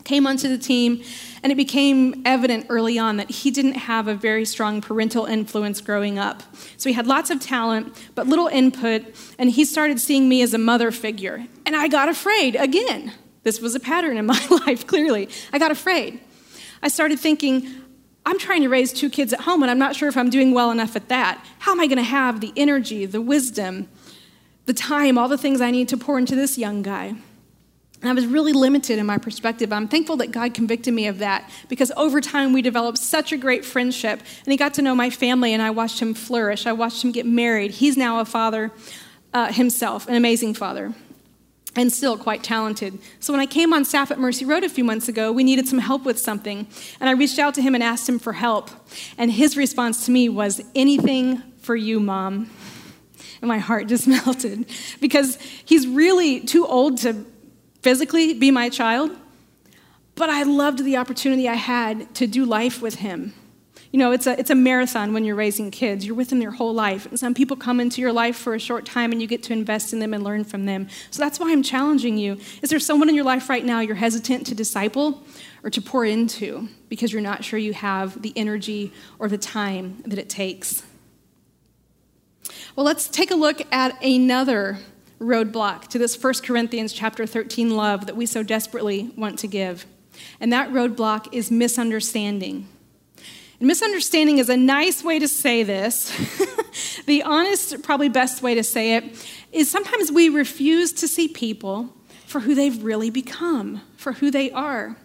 came 0.03 0.27
onto 0.27 0.49
the 0.49 0.57
team, 0.57 1.01
and 1.41 1.53
it 1.53 1.55
became 1.55 2.21
evident 2.25 2.65
early 2.67 2.99
on 2.99 3.15
that 3.15 3.31
he 3.31 3.49
didn't 3.49 3.75
have 3.75 4.09
a 4.09 4.13
very 4.13 4.43
strong 4.43 4.81
parental 4.81 5.23
influence 5.23 5.79
growing 5.79 6.19
up. 6.19 6.43
So 6.75 6.89
he 6.89 6.93
had 6.93 7.07
lots 7.07 7.29
of 7.29 7.39
talent, 7.39 7.95
but 8.13 8.27
little 8.27 8.47
input, 8.47 9.05
and 9.39 9.49
he 9.49 9.63
started 9.63 10.01
seeing 10.01 10.27
me 10.27 10.41
as 10.41 10.53
a 10.53 10.57
mother 10.57 10.91
figure. 10.91 11.47
And 11.65 11.77
I 11.77 11.87
got 11.87 12.09
afraid 12.09 12.57
again. 12.57 13.13
This 13.43 13.61
was 13.61 13.73
a 13.73 13.79
pattern 13.79 14.17
in 14.17 14.25
my 14.25 14.45
life, 14.67 14.85
clearly. 14.85 15.29
I 15.53 15.59
got 15.59 15.71
afraid. 15.71 16.19
I 16.83 16.89
started 16.89 17.21
thinking, 17.21 17.73
I'm 18.25 18.37
trying 18.37 18.61
to 18.61 18.69
raise 18.69 18.93
two 18.93 19.09
kids 19.09 19.33
at 19.33 19.41
home 19.41 19.61
and 19.63 19.71
I'm 19.71 19.79
not 19.79 19.95
sure 19.95 20.07
if 20.07 20.17
I'm 20.17 20.29
doing 20.29 20.53
well 20.53 20.71
enough 20.71 20.95
at 20.95 21.09
that. 21.09 21.43
How 21.59 21.71
am 21.71 21.79
I 21.79 21.87
going 21.87 21.97
to 21.97 22.03
have 22.03 22.39
the 22.39 22.53
energy, 22.55 23.05
the 23.05 23.21
wisdom, 23.21 23.89
the 24.65 24.73
time, 24.73 25.17
all 25.17 25.27
the 25.27 25.37
things 25.37 25.59
I 25.59 25.71
need 25.71 25.89
to 25.89 25.97
pour 25.97 26.19
into 26.19 26.35
this 26.35 26.57
young 26.57 26.81
guy? 26.81 27.15
And 28.01 28.09
I 28.09 28.13
was 28.13 28.25
really 28.25 28.53
limited 28.53 28.97
in 28.97 29.05
my 29.05 29.17
perspective. 29.17 29.71
I'm 29.71 29.87
thankful 29.87 30.17
that 30.17 30.31
God 30.31 30.53
convicted 30.53 30.93
me 30.93 31.07
of 31.07 31.19
that 31.19 31.49
because 31.69 31.91
over 31.95 32.19
time 32.19 32.51
we 32.51 32.61
developed 32.61 32.97
such 32.97 33.31
a 33.31 33.37
great 33.37 33.63
friendship. 33.63 34.19
And 34.19 34.51
he 34.51 34.57
got 34.57 34.73
to 34.75 34.81
know 34.81 34.95
my 34.95 35.11
family, 35.11 35.53
and 35.53 35.61
I 35.61 35.69
watched 35.69 35.99
him 35.99 36.15
flourish. 36.15 36.65
I 36.65 36.73
watched 36.73 37.03
him 37.03 37.11
get 37.11 37.27
married. 37.27 37.71
He's 37.71 37.97
now 37.97 38.19
a 38.19 38.25
father 38.25 38.71
uh, 39.33 39.51
himself, 39.51 40.07
an 40.07 40.15
amazing 40.15 40.55
father 40.55 40.95
and 41.75 41.91
still 41.91 42.17
quite 42.17 42.43
talented. 42.43 42.99
So 43.19 43.31
when 43.31 43.39
I 43.39 43.45
came 43.45 43.73
on 43.73 43.85
staff 43.85 44.11
at 44.11 44.19
Mercy 44.19 44.45
Road 44.45 44.63
a 44.63 44.69
few 44.69 44.83
months 44.83 45.07
ago, 45.07 45.31
we 45.31 45.43
needed 45.43 45.67
some 45.67 45.79
help 45.79 46.03
with 46.03 46.19
something. 46.19 46.67
And 46.99 47.09
I 47.09 47.13
reached 47.13 47.39
out 47.39 47.53
to 47.55 47.61
him 47.61 47.75
and 47.75 47.83
asked 47.83 48.07
him 48.09 48.19
for 48.19 48.33
help. 48.33 48.69
And 49.17 49.31
his 49.31 49.55
response 49.55 50.05
to 50.05 50.11
me 50.11 50.27
was, 50.27 50.61
Anything 50.75 51.41
for 51.61 51.75
you, 51.75 51.99
Mom. 51.99 52.49
And 53.41 53.47
my 53.47 53.59
heart 53.59 53.87
just 53.87 54.07
melted 54.25 54.65
because 54.99 55.37
he's 55.65 55.87
really 55.87 56.41
too 56.41 56.65
old 56.67 56.97
to 56.99 57.25
physically 57.81 58.33
be 58.33 58.51
my 58.51 58.69
child. 58.69 59.11
But 60.15 60.29
I 60.29 60.43
loved 60.43 60.83
the 60.83 60.97
opportunity 60.97 61.47
I 61.47 61.55
had 61.55 62.13
to 62.15 62.27
do 62.27 62.45
life 62.45 62.81
with 62.81 62.95
him 62.95 63.33
you 63.91 63.99
know, 63.99 64.13
it's 64.13 64.25
a, 64.25 64.39
it's 64.39 64.49
a 64.49 64.55
marathon 64.55 65.13
when 65.13 65.25
you're 65.25 65.35
raising 65.35 65.69
kids. 65.69 66.05
You're 66.05 66.15
with 66.15 66.29
them 66.29 66.39
their 66.39 66.51
whole 66.51 66.73
life. 66.73 67.05
And 67.07 67.19
some 67.19 67.33
people 67.33 67.57
come 67.57 67.81
into 67.81 67.99
your 67.99 68.13
life 68.13 68.37
for 68.37 68.55
a 68.55 68.59
short 68.59 68.85
time 68.85 69.11
and 69.11 69.21
you 69.21 69.27
get 69.27 69.43
to 69.43 69.53
invest 69.53 69.91
in 69.91 69.99
them 69.99 70.13
and 70.13 70.23
learn 70.23 70.45
from 70.45 70.65
them. 70.65 70.87
So 71.09 71.21
that's 71.21 71.39
why 71.39 71.51
I'm 71.51 71.61
challenging 71.61 72.17
you. 72.17 72.37
Is 72.61 72.69
there 72.69 72.79
someone 72.79 73.09
in 73.09 73.15
your 73.15 73.25
life 73.25 73.49
right 73.49 73.65
now 73.65 73.81
you're 73.81 73.95
hesitant 73.95 74.47
to 74.47 74.55
disciple 74.55 75.21
or 75.61 75.69
to 75.69 75.81
pour 75.81 76.05
into 76.05 76.69
because 76.87 77.11
you're 77.11 77.21
not 77.21 77.43
sure 77.43 77.59
you 77.59 77.73
have 77.73 78.21
the 78.21 78.31
energy 78.37 78.93
or 79.19 79.27
the 79.27 79.37
time 79.37 80.01
that 80.05 80.17
it 80.17 80.29
takes? 80.29 80.83
Well, 82.77 82.85
let's 82.85 83.09
take 83.09 83.31
a 83.31 83.35
look 83.35 83.61
at 83.73 84.01
another 84.01 84.77
roadblock 85.19 85.87
to 85.87 85.99
this 85.99 86.21
1 86.21 86.35
Corinthians 86.43 86.93
chapter 86.93 87.25
13 87.25 87.75
love 87.75 88.05
that 88.05 88.15
we 88.15 88.25
so 88.25 88.41
desperately 88.41 89.11
want 89.17 89.37
to 89.39 89.47
give. 89.47 89.85
And 90.39 90.51
that 90.53 90.69
roadblock 90.69 91.27
is 91.33 91.51
misunderstanding. 91.51 92.67
And 93.61 93.67
misunderstanding 93.67 94.39
is 94.39 94.49
a 94.49 94.57
nice 94.57 95.03
way 95.03 95.19
to 95.19 95.27
say 95.27 95.61
this. 95.61 96.11
the 97.05 97.21
honest, 97.21 97.83
probably 97.83 98.09
best 98.09 98.41
way 98.41 98.55
to 98.55 98.63
say 98.63 98.95
it 98.95 99.23
is 99.51 99.69
sometimes 99.69 100.11
we 100.11 100.29
refuse 100.29 100.91
to 100.93 101.07
see 101.07 101.27
people 101.27 101.93
for 102.25 102.39
who 102.39 102.55
they've 102.55 102.81
really 102.83 103.11
become, 103.11 103.81
for 103.97 104.13
who 104.13 104.31
they 104.31 104.49
are. 104.49 104.97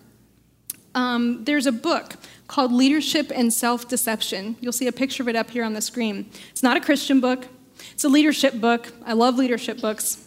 Um, 0.95 1.45
there's 1.45 1.67
a 1.67 1.73
book 1.73 2.17
called 2.47 2.73
Leadership 2.73 3.31
and 3.35 3.53
Self 3.53 3.89
Deception. 3.89 4.57
You'll 4.63 4.73
see 4.73 4.87
a 4.87 4.93
picture 4.93 5.23
of 5.23 5.29
it 5.29 5.37
up 5.37 5.51
here 5.51 5.63
on 5.63 5.75
the 5.75 5.83
screen. 5.83 6.31
It's 6.49 6.63
not 6.63 6.79
a 6.79 6.81
Christian 6.81 7.21
book, 7.21 7.49
it's 7.93 8.05
a 8.05 8.09
leadership 8.09 8.59
book. 8.59 8.91
I 9.05 9.13
love 9.13 9.37
leadership 9.37 9.83
books. 9.83 10.27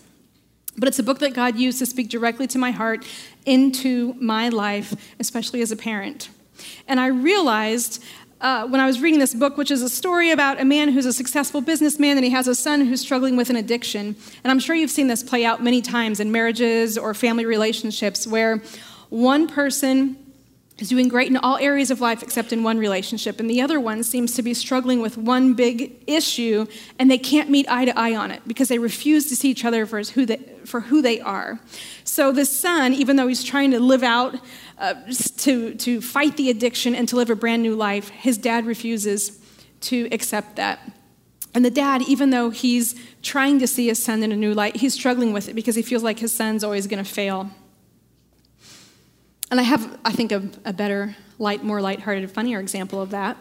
But 0.77 0.87
it's 0.87 0.99
a 0.99 1.03
book 1.03 1.17
that 1.17 1.33
God 1.33 1.57
used 1.57 1.79
to 1.79 1.87
speak 1.87 2.09
directly 2.09 2.45
to 2.45 2.59
my 2.59 2.69
heart, 2.69 3.07
into 3.47 4.13
my 4.21 4.49
life, 4.49 4.93
especially 5.19 5.63
as 5.63 5.71
a 5.71 5.75
parent. 5.75 6.29
And 6.87 6.99
I 6.99 7.07
realized 7.07 8.03
uh, 8.41 8.65
when 8.67 8.79
I 8.79 8.85
was 8.85 9.01
reading 9.01 9.19
this 9.19 9.33
book, 9.33 9.57
which 9.57 9.69
is 9.69 9.81
a 9.81 9.89
story 9.89 10.31
about 10.31 10.61
a 10.61 10.65
man 10.65 10.89
who's 10.89 11.05
a 11.05 11.13
successful 11.13 11.59
businessman 11.61 12.17
and 12.17 12.23
he 12.23 12.31
has 12.31 12.47
a 12.47 12.55
son 12.55 12.85
who's 12.85 13.01
struggling 13.01 13.35
with 13.35 13.49
an 13.49 13.57
addiction. 13.57 14.15
And 14.43 14.51
I'm 14.51 14.59
sure 14.59 14.75
you've 14.75 14.91
seen 14.91 15.07
this 15.07 15.23
play 15.23 15.43
out 15.43 15.61
many 15.61 15.81
times 15.81 16.19
in 16.19 16.31
marriages 16.31 16.97
or 16.97 17.13
family 17.13 17.45
relationships 17.45 18.25
where 18.25 18.61
one 19.09 19.47
person 19.47 20.17
is 20.81 20.89
doing 20.89 21.07
great 21.09 21.27
in 21.27 21.37
all 21.37 21.57
areas 21.57 21.91
of 21.91 21.99
life 21.99 22.23
except 22.23 22.53
in 22.53 22.63
one 22.63 22.77
relationship, 22.77 23.39
and 23.39 23.49
the 23.49 23.61
other 23.61 23.79
one 23.79 24.03
seems 24.03 24.33
to 24.35 24.41
be 24.41 24.53
struggling 24.53 25.01
with 25.01 25.17
one 25.17 25.53
big 25.53 26.01
issue, 26.07 26.65
and 26.97 27.11
they 27.11 27.17
can't 27.17 27.49
meet 27.49 27.69
eye 27.69 27.85
to 27.85 27.99
eye 27.99 28.15
on 28.15 28.31
it 28.31 28.41
because 28.47 28.69
they 28.69 28.79
refuse 28.79 29.27
to 29.27 29.35
see 29.35 29.49
each 29.49 29.65
other 29.65 29.85
for 29.85 30.01
who 30.01 30.25
they, 30.25 30.37
for 30.65 30.81
who 30.81 31.01
they 31.01 31.19
are. 31.19 31.59
So 32.03 32.31
the 32.31 32.45
son, 32.45 32.93
even 32.93 33.15
though 33.15 33.27
he's 33.27 33.43
trying 33.43 33.71
to 33.71 33.79
live 33.79 34.03
out 34.03 34.39
uh, 34.77 34.95
to, 35.39 35.75
to 35.75 36.01
fight 36.01 36.37
the 36.37 36.49
addiction 36.49 36.95
and 36.95 37.07
to 37.09 37.15
live 37.15 37.29
a 37.29 37.35
brand 37.35 37.61
new 37.61 37.75
life, 37.75 38.09
his 38.09 38.37
dad 38.37 38.65
refuses 38.65 39.39
to 39.81 40.07
accept 40.11 40.55
that. 40.57 40.79
And 41.53 41.65
the 41.65 41.71
dad, 41.71 42.03
even 42.03 42.29
though 42.29 42.49
he's 42.49 42.95
trying 43.21 43.59
to 43.59 43.67
see 43.67 43.87
his 43.87 44.01
son 44.01 44.21
in 44.23 44.31
a 44.31 44.35
new 44.35 44.53
light, 44.53 44.77
he's 44.77 44.93
struggling 44.93 45.33
with 45.33 45.49
it 45.49 45.53
because 45.53 45.75
he 45.75 45.81
feels 45.81 46.03
like 46.03 46.19
his 46.19 46.31
son's 46.31 46.63
always 46.63 46.87
going 46.87 47.03
to 47.03 47.09
fail. 47.09 47.49
And 49.49 49.59
I 49.59 49.63
have, 49.63 49.99
I 50.05 50.11
think, 50.11 50.31
a, 50.31 50.47
a 50.63 50.73
better, 50.73 51.15
light, 51.39 51.63
more 51.63 51.81
lighthearted, 51.81 52.29
funnier 52.29 52.59
example 52.59 53.01
of 53.01 53.09
that, 53.11 53.37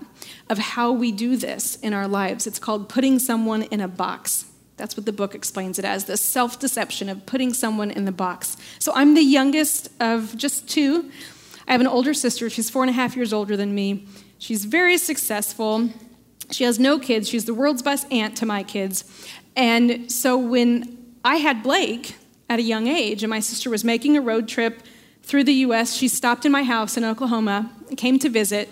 of 0.49 0.57
how 0.57 0.93
we 0.93 1.13
do 1.13 1.37
this 1.37 1.77
in 1.77 1.93
our 1.93 2.09
lives. 2.09 2.47
It's 2.47 2.59
called 2.59 2.89
putting 2.89 3.19
someone 3.19 3.63
in 3.65 3.81
a 3.81 3.89
box. 3.89 4.47
That's 4.79 4.97
what 4.97 5.05
the 5.05 5.13
book 5.13 5.35
explains 5.35 5.79
it 5.79 5.85
as 5.85 6.05
the 6.05 6.17
self 6.17 6.59
deception 6.59 7.11
of 7.11 7.27
putting 7.27 7.53
someone 7.53 7.91
in 7.91 8.07
the 8.07 8.13
box. 8.13 8.57
So 8.79 8.93
I'm 8.95 9.15
the 9.15 9.23
youngest 9.23 9.91
of 10.01 10.35
just 10.37 10.69
two. 10.69 11.11
I 11.69 11.73
have 11.73 11.83
an 11.83 11.87
older 11.87 12.15
sister. 12.15 12.49
She's 12.49 12.71
four 12.71 12.83
and 12.83 12.89
a 12.89 12.95
half 12.95 13.15
years 13.15 13.33
older 13.33 13.55
than 13.57 13.75
me. 13.75 14.07
She's 14.39 14.65
very 14.65 14.97
successful. 14.97 15.91
She 16.51 16.65
has 16.65 16.81
no 16.81 16.99
kids. 16.99 17.29
She's 17.29 17.45
the 17.45 17.53
world's 17.53 17.83
best 17.83 18.11
aunt 18.11 18.39
to 18.39 18.47
my 18.47 18.63
kids. 18.63 19.05
And 19.55 20.11
so 20.11 20.39
when 20.39 21.15
I 21.25 21.37
had 21.37 21.63
Blake 21.63 22.17
at 22.49 22.59
a 22.59 22.63
young 22.63 22.87
age, 22.87 23.23
and 23.23 23.29
my 23.29 23.41
sister 23.41 23.69
was 23.69 23.85
making 23.85 24.17
a 24.17 24.23
road 24.23 24.49
trip 24.49 24.83
through 25.23 25.45
the 25.45 25.53
US, 25.55 25.95
she 25.95 26.09
stopped 26.09 26.47
in 26.47 26.53
my 26.53 26.63
house 26.63 26.97
in 26.97 27.05
Oklahoma, 27.05 27.71
came 27.99 28.19
to 28.21 28.31
visit, 28.31 28.71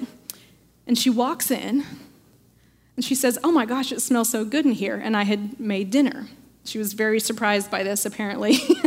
and 0.86 0.96
she 0.98 1.10
walks 1.10 1.50
in 1.50 1.84
and 2.96 3.04
she 3.04 3.14
says, 3.14 3.38
Oh 3.44 3.52
my 3.52 3.66
gosh, 3.66 3.92
it 3.92 4.00
smells 4.00 4.30
so 4.30 4.42
good 4.44 4.64
in 4.64 4.72
here. 4.72 4.96
And 4.96 5.14
I 5.14 5.24
had 5.24 5.60
made 5.60 5.90
dinner. 5.90 6.28
She 6.64 6.78
was 6.78 6.94
very 6.94 7.20
surprised 7.20 7.70
by 7.70 7.82
this, 7.82 8.06
apparently. 8.06 8.58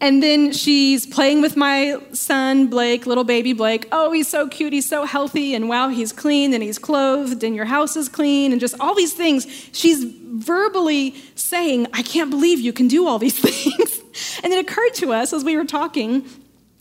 And 0.00 0.22
then 0.22 0.52
she's 0.52 1.06
playing 1.06 1.42
with 1.42 1.56
my 1.56 2.00
son, 2.12 2.68
Blake, 2.68 3.04
little 3.04 3.24
baby 3.24 3.52
Blake. 3.52 3.88
Oh, 3.90 4.12
he's 4.12 4.28
so 4.28 4.46
cute. 4.46 4.72
He's 4.72 4.88
so 4.88 5.04
healthy. 5.04 5.54
And 5.54 5.68
wow, 5.68 5.88
he's 5.88 6.12
clean 6.12 6.54
and 6.54 6.62
he's 6.62 6.78
clothed 6.78 7.42
and 7.42 7.56
your 7.56 7.64
house 7.64 7.96
is 7.96 8.08
clean 8.08 8.52
and 8.52 8.60
just 8.60 8.76
all 8.78 8.94
these 8.94 9.12
things. 9.12 9.46
She's 9.72 10.04
verbally 10.04 11.16
saying, 11.34 11.88
I 11.92 12.02
can't 12.02 12.30
believe 12.30 12.60
you 12.60 12.72
can 12.72 12.86
do 12.86 13.08
all 13.08 13.18
these 13.18 13.38
things. 13.40 14.38
and 14.44 14.52
it 14.52 14.58
occurred 14.58 14.94
to 14.94 15.12
us 15.12 15.32
as 15.32 15.42
we 15.42 15.56
were 15.56 15.64
talking, 15.64 16.24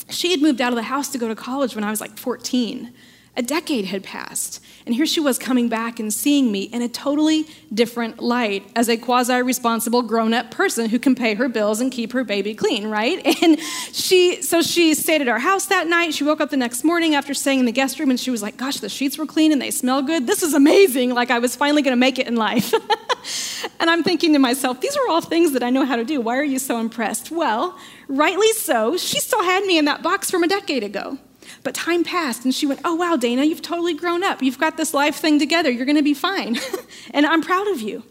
she 0.10 0.30
had 0.30 0.42
moved 0.42 0.62
out 0.62 0.72
of 0.72 0.76
the 0.76 0.84
house 0.84 1.10
to 1.10 1.18
go 1.18 1.28
to 1.28 1.36
college 1.36 1.74
when 1.74 1.84
I 1.84 1.90
was 1.90 2.00
like 2.00 2.18
14. 2.18 2.94
A 3.38 3.44
decade 3.44 3.86
had 3.86 4.04
passed. 4.04 4.64
And 4.88 4.96
here 4.96 5.06
she 5.06 5.20
was 5.20 5.38
coming 5.38 5.70
back 5.70 6.00
and 6.00 6.12
seeing 6.12 6.52
me 6.52 6.64
in 6.64 6.82
a 6.82 6.90
totally 6.90 7.46
different 7.72 8.20
light 8.20 8.68
as 8.76 8.90
a 8.90 8.98
quasi 8.98 9.42
responsible 9.44 10.02
grown 10.02 10.34
up 10.34 10.50
person 10.50 10.90
who 10.90 10.98
can 10.98 11.14
pay 11.14 11.36
her 11.36 11.48
bills 11.48 11.80
and 11.80 11.92
keep 11.92 12.14
her 12.14 12.24
baby 12.24 12.56
clean, 12.56 12.88
right? 12.88 13.22
And 13.48 13.60
she, 13.92 14.42
so 14.42 14.64
she 14.64 14.96
stayed 14.96 15.22
at 15.22 15.28
our 15.28 15.38
house 15.38 15.68
that 15.68 15.88
night. 15.88 16.16
She 16.16 16.24
woke 16.24 16.42
up 16.42 16.50
the 16.50 16.58
next 16.58 16.84
morning 16.84 17.14
after 17.14 17.36
staying 17.36 17.60
in 17.60 17.66
the 17.66 17.72
guest 17.72 18.00
room 18.00 18.10
and 18.10 18.20
she 18.20 18.32
was 18.32 18.42
like, 18.42 18.58
Gosh, 18.58 18.78
the 18.78 18.90
sheets 18.90 19.18
were 19.18 19.28
clean 19.28 19.52
and 19.52 19.62
they 19.62 19.70
smell 19.70 20.02
good. 20.02 20.26
This 20.26 20.42
is 20.42 20.56
amazing. 20.56 21.14
Like 21.14 21.30
I 21.30 21.38
was 21.38 21.56
finally 21.56 21.84
to 21.84 21.96
make 21.96 22.18
it 22.18 22.28
in 22.28 22.36
life. 22.36 22.74
and 23.80 23.90
I'm 23.90 24.04
thinking 24.04 24.34
to 24.34 24.40
myself, 24.40 24.82
These 24.82 24.98
are 24.98 25.08
all 25.10 25.22
things 25.22 25.52
that 25.52 25.62
I 25.62 25.70
know 25.70 25.86
how 25.86 25.98
to 25.98 26.04
do. 26.04 26.20
Why 26.20 26.38
are 26.38 26.44
you 26.44 26.58
so 26.58 26.80
impressed? 26.80 27.30
Well, 27.30 27.78
rightly 28.08 28.52
so. 28.54 28.98
She 28.98 29.20
still 29.20 29.44
had 29.44 29.64
me 29.66 29.78
in 29.78 29.86
that 29.86 30.02
box 30.02 30.32
from 30.32 30.44
a 30.44 30.48
decade 30.48 30.84
ago. 30.84 31.20
But 31.68 31.76
time 31.76 32.06
passed, 32.06 32.46
and 32.46 32.56
she 32.56 32.66
went, 32.66 32.80
Oh, 32.86 32.96
wow, 32.96 33.18
Dana, 33.18 33.44
you've 33.44 33.62
totally 33.62 33.94
grown 33.94 34.24
up. 34.24 34.42
You've 34.42 34.58
got 34.58 34.78
this 34.78 34.94
life 34.94 35.18
thing 35.18 35.38
together. 35.38 35.70
You're 35.70 35.86
going 35.86 35.98
to 35.98 36.02
be 36.02 36.14
fine. 36.14 36.58
and 37.12 37.26
I'm 37.26 37.42
proud 37.42 37.68
of 37.68 37.82
you. 37.82 38.04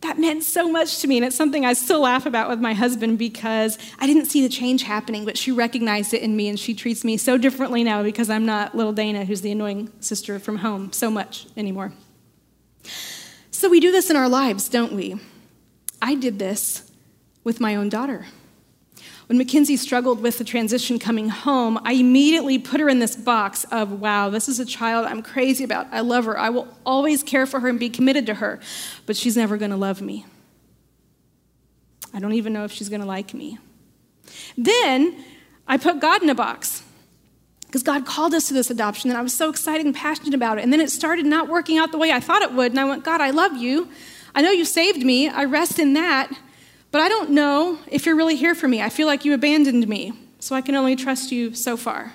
That 0.00 0.18
meant 0.18 0.44
so 0.44 0.66
much 0.72 1.00
to 1.00 1.08
me, 1.08 1.18
and 1.18 1.26
it's 1.26 1.36
something 1.36 1.66
I 1.66 1.74
still 1.74 2.00
laugh 2.00 2.24
about 2.24 2.48
with 2.48 2.58
my 2.58 2.72
husband 2.72 3.18
because 3.18 3.76
I 3.98 4.06
didn't 4.06 4.24
see 4.24 4.40
the 4.40 4.48
change 4.48 4.84
happening, 4.84 5.26
but 5.26 5.36
she 5.36 5.52
recognized 5.52 6.14
it 6.14 6.22
in 6.22 6.36
me, 6.36 6.48
and 6.48 6.58
she 6.58 6.72
treats 6.72 7.04
me 7.04 7.18
so 7.18 7.36
differently 7.36 7.84
now 7.84 8.02
because 8.02 8.30
I'm 8.30 8.46
not 8.46 8.74
little 8.74 8.94
Dana, 8.94 9.26
who's 9.26 9.42
the 9.42 9.52
annoying 9.52 9.92
sister 10.00 10.38
from 10.38 10.56
home, 10.56 10.90
so 10.90 11.10
much 11.10 11.48
anymore. 11.54 11.92
So 13.50 13.68
we 13.68 13.78
do 13.78 13.92
this 13.92 14.08
in 14.08 14.16
our 14.16 14.30
lives, 14.30 14.70
don't 14.70 14.94
we? 14.94 15.20
I 16.00 16.14
did 16.14 16.38
this 16.38 16.90
with 17.44 17.60
my 17.60 17.74
own 17.74 17.90
daughter. 17.90 18.24
When 19.28 19.36
Mackenzie 19.36 19.76
struggled 19.76 20.22
with 20.22 20.38
the 20.38 20.44
transition 20.44 20.98
coming 20.98 21.28
home, 21.28 21.78
I 21.84 21.92
immediately 21.92 22.58
put 22.58 22.80
her 22.80 22.88
in 22.88 22.98
this 22.98 23.14
box 23.14 23.64
of, 23.64 24.00
wow, 24.00 24.30
this 24.30 24.48
is 24.48 24.58
a 24.58 24.64
child 24.64 25.06
I'm 25.06 25.22
crazy 25.22 25.64
about. 25.64 25.86
I 25.92 26.00
love 26.00 26.24
her. 26.24 26.38
I 26.38 26.48
will 26.48 26.66
always 26.86 27.22
care 27.22 27.44
for 27.44 27.60
her 27.60 27.68
and 27.68 27.78
be 27.78 27.90
committed 27.90 28.24
to 28.26 28.34
her, 28.34 28.58
but 29.04 29.16
she's 29.16 29.36
never 29.36 29.58
going 29.58 29.70
to 29.70 29.76
love 29.76 30.00
me. 30.00 30.24
I 32.14 32.20
don't 32.20 32.32
even 32.32 32.54
know 32.54 32.64
if 32.64 32.72
she's 32.72 32.88
going 32.88 33.02
to 33.02 33.06
like 33.06 33.34
me. 33.34 33.58
Then 34.56 35.22
I 35.66 35.76
put 35.76 36.00
God 36.00 36.22
in 36.22 36.30
a 36.30 36.34
box 36.34 36.82
because 37.66 37.82
God 37.82 38.06
called 38.06 38.32
us 38.32 38.48
to 38.48 38.54
this 38.54 38.70
adoption, 38.70 39.10
and 39.10 39.18
I 39.18 39.22
was 39.22 39.34
so 39.34 39.50
excited 39.50 39.84
and 39.84 39.94
passionate 39.94 40.32
about 40.32 40.56
it. 40.56 40.64
And 40.64 40.72
then 40.72 40.80
it 40.80 40.90
started 40.90 41.26
not 41.26 41.48
working 41.48 41.76
out 41.76 41.92
the 41.92 41.98
way 41.98 42.12
I 42.12 42.20
thought 42.20 42.40
it 42.40 42.54
would, 42.54 42.72
and 42.72 42.80
I 42.80 42.86
went, 42.86 43.04
God, 43.04 43.20
I 43.20 43.28
love 43.28 43.58
you. 43.58 43.88
I 44.34 44.40
know 44.40 44.50
you 44.50 44.64
saved 44.64 45.04
me. 45.04 45.28
I 45.28 45.44
rest 45.44 45.78
in 45.78 45.92
that. 45.92 46.32
But 46.90 47.02
I 47.02 47.08
don't 47.08 47.30
know 47.30 47.78
if 47.86 48.06
you're 48.06 48.16
really 48.16 48.36
here 48.36 48.54
for 48.54 48.66
me. 48.66 48.80
I 48.80 48.88
feel 48.88 49.06
like 49.06 49.24
you 49.24 49.34
abandoned 49.34 49.86
me, 49.88 50.12
so 50.40 50.54
I 50.54 50.60
can 50.60 50.74
only 50.74 50.96
trust 50.96 51.30
you 51.30 51.54
so 51.54 51.76
far. 51.76 52.14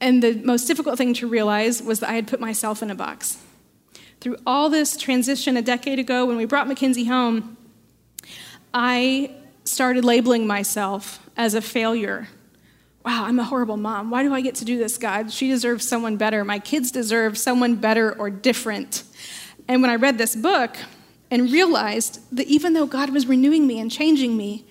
And 0.00 0.22
the 0.22 0.34
most 0.34 0.66
difficult 0.66 0.98
thing 0.98 1.14
to 1.14 1.28
realize 1.28 1.82
was 1.82 2.00
that 2.00 2.10
I 2.10 2.14
had 2.14 2.26
put 2.26 2.40
myself 2.40 2.82
in 2.82 2.90
a 2.90 2.94
box. 2.94 3.38
Through 4.20 4.36
all 4.46 4.70
this 4.70 4.96
transition 4.96 5.56
a 5.56 5.62
decade 5.62 5.98
ago, 5.98 6.24
when 6.24 6.36
we 6.36 6.44
brought 6.44 6.66
Mackenzie 6.66 7.04
home, 7.04 7.56
I 8.72 9.30
started 9.64 10.04
labeling 10.04 10.46
myself 10.46 11.28
as 11.36 11.54
a 11.54 11.60
failure. 11.60 12.28
Wow, 13.04 13.24
I'm 13.24 13.38
a 13.38 13.44
horrible 13.44 13.76
mom. 13.76 14.10
Why 14.10 14.22
do 14.22 14.32
I 14.32 14.40
get 14.40 14.54
to 14.56 14.64
do 14.64 14.78
this, 14.78 14.96
God? 14.96 15.32
She 15.32 15.48
deserves 15.48 15.86
someone 15.86 16.16
better. 16.16 16.44
My 16.44 16.58
kids 16.58 16.90
deserve 16.90 17.36
someone 17.36 17.76
better 17.76 18.16
or 18.18 18.30
different. 18.30 19.04
And 19.68 19.82
when 19.82 19.90
I 19.90 19.96
read 19.96 20.18
this 20.18 20.34
book, 20.34 20.76
and 21.32 21.50
realized 21.50 22.20
that 22.30 22.46
even 22.46 22.74
though 22.74 22.84
God 22.84 23.08
was 23.08 23.26
renewing 23.26 23.66
me 23.66 23.80
and 23.80 23.90
changing 23.90 24.36
me, 24.36 24.66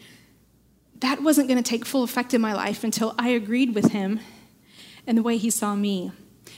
that 1.00 1.24
wasn't 1.24 1.48
going 1.48 1.62
to 1.62 1.68
take 1.68 1.86
full 1.86 2.04
effect 2.04 2.36
in 2.36 2.40
my 2.40 2.54
life 2.54 2.84
until 2.84 3.16
I 3.18 3.30
agreed 3.30 3.74
with 3.74 3.94
Him 3.94 4.20
and 5.08 5.18
the 5.18 5.24
way 5.24 5.38
He 5.38 5.50
saw 5.50 5.76
me. 5.76 6.12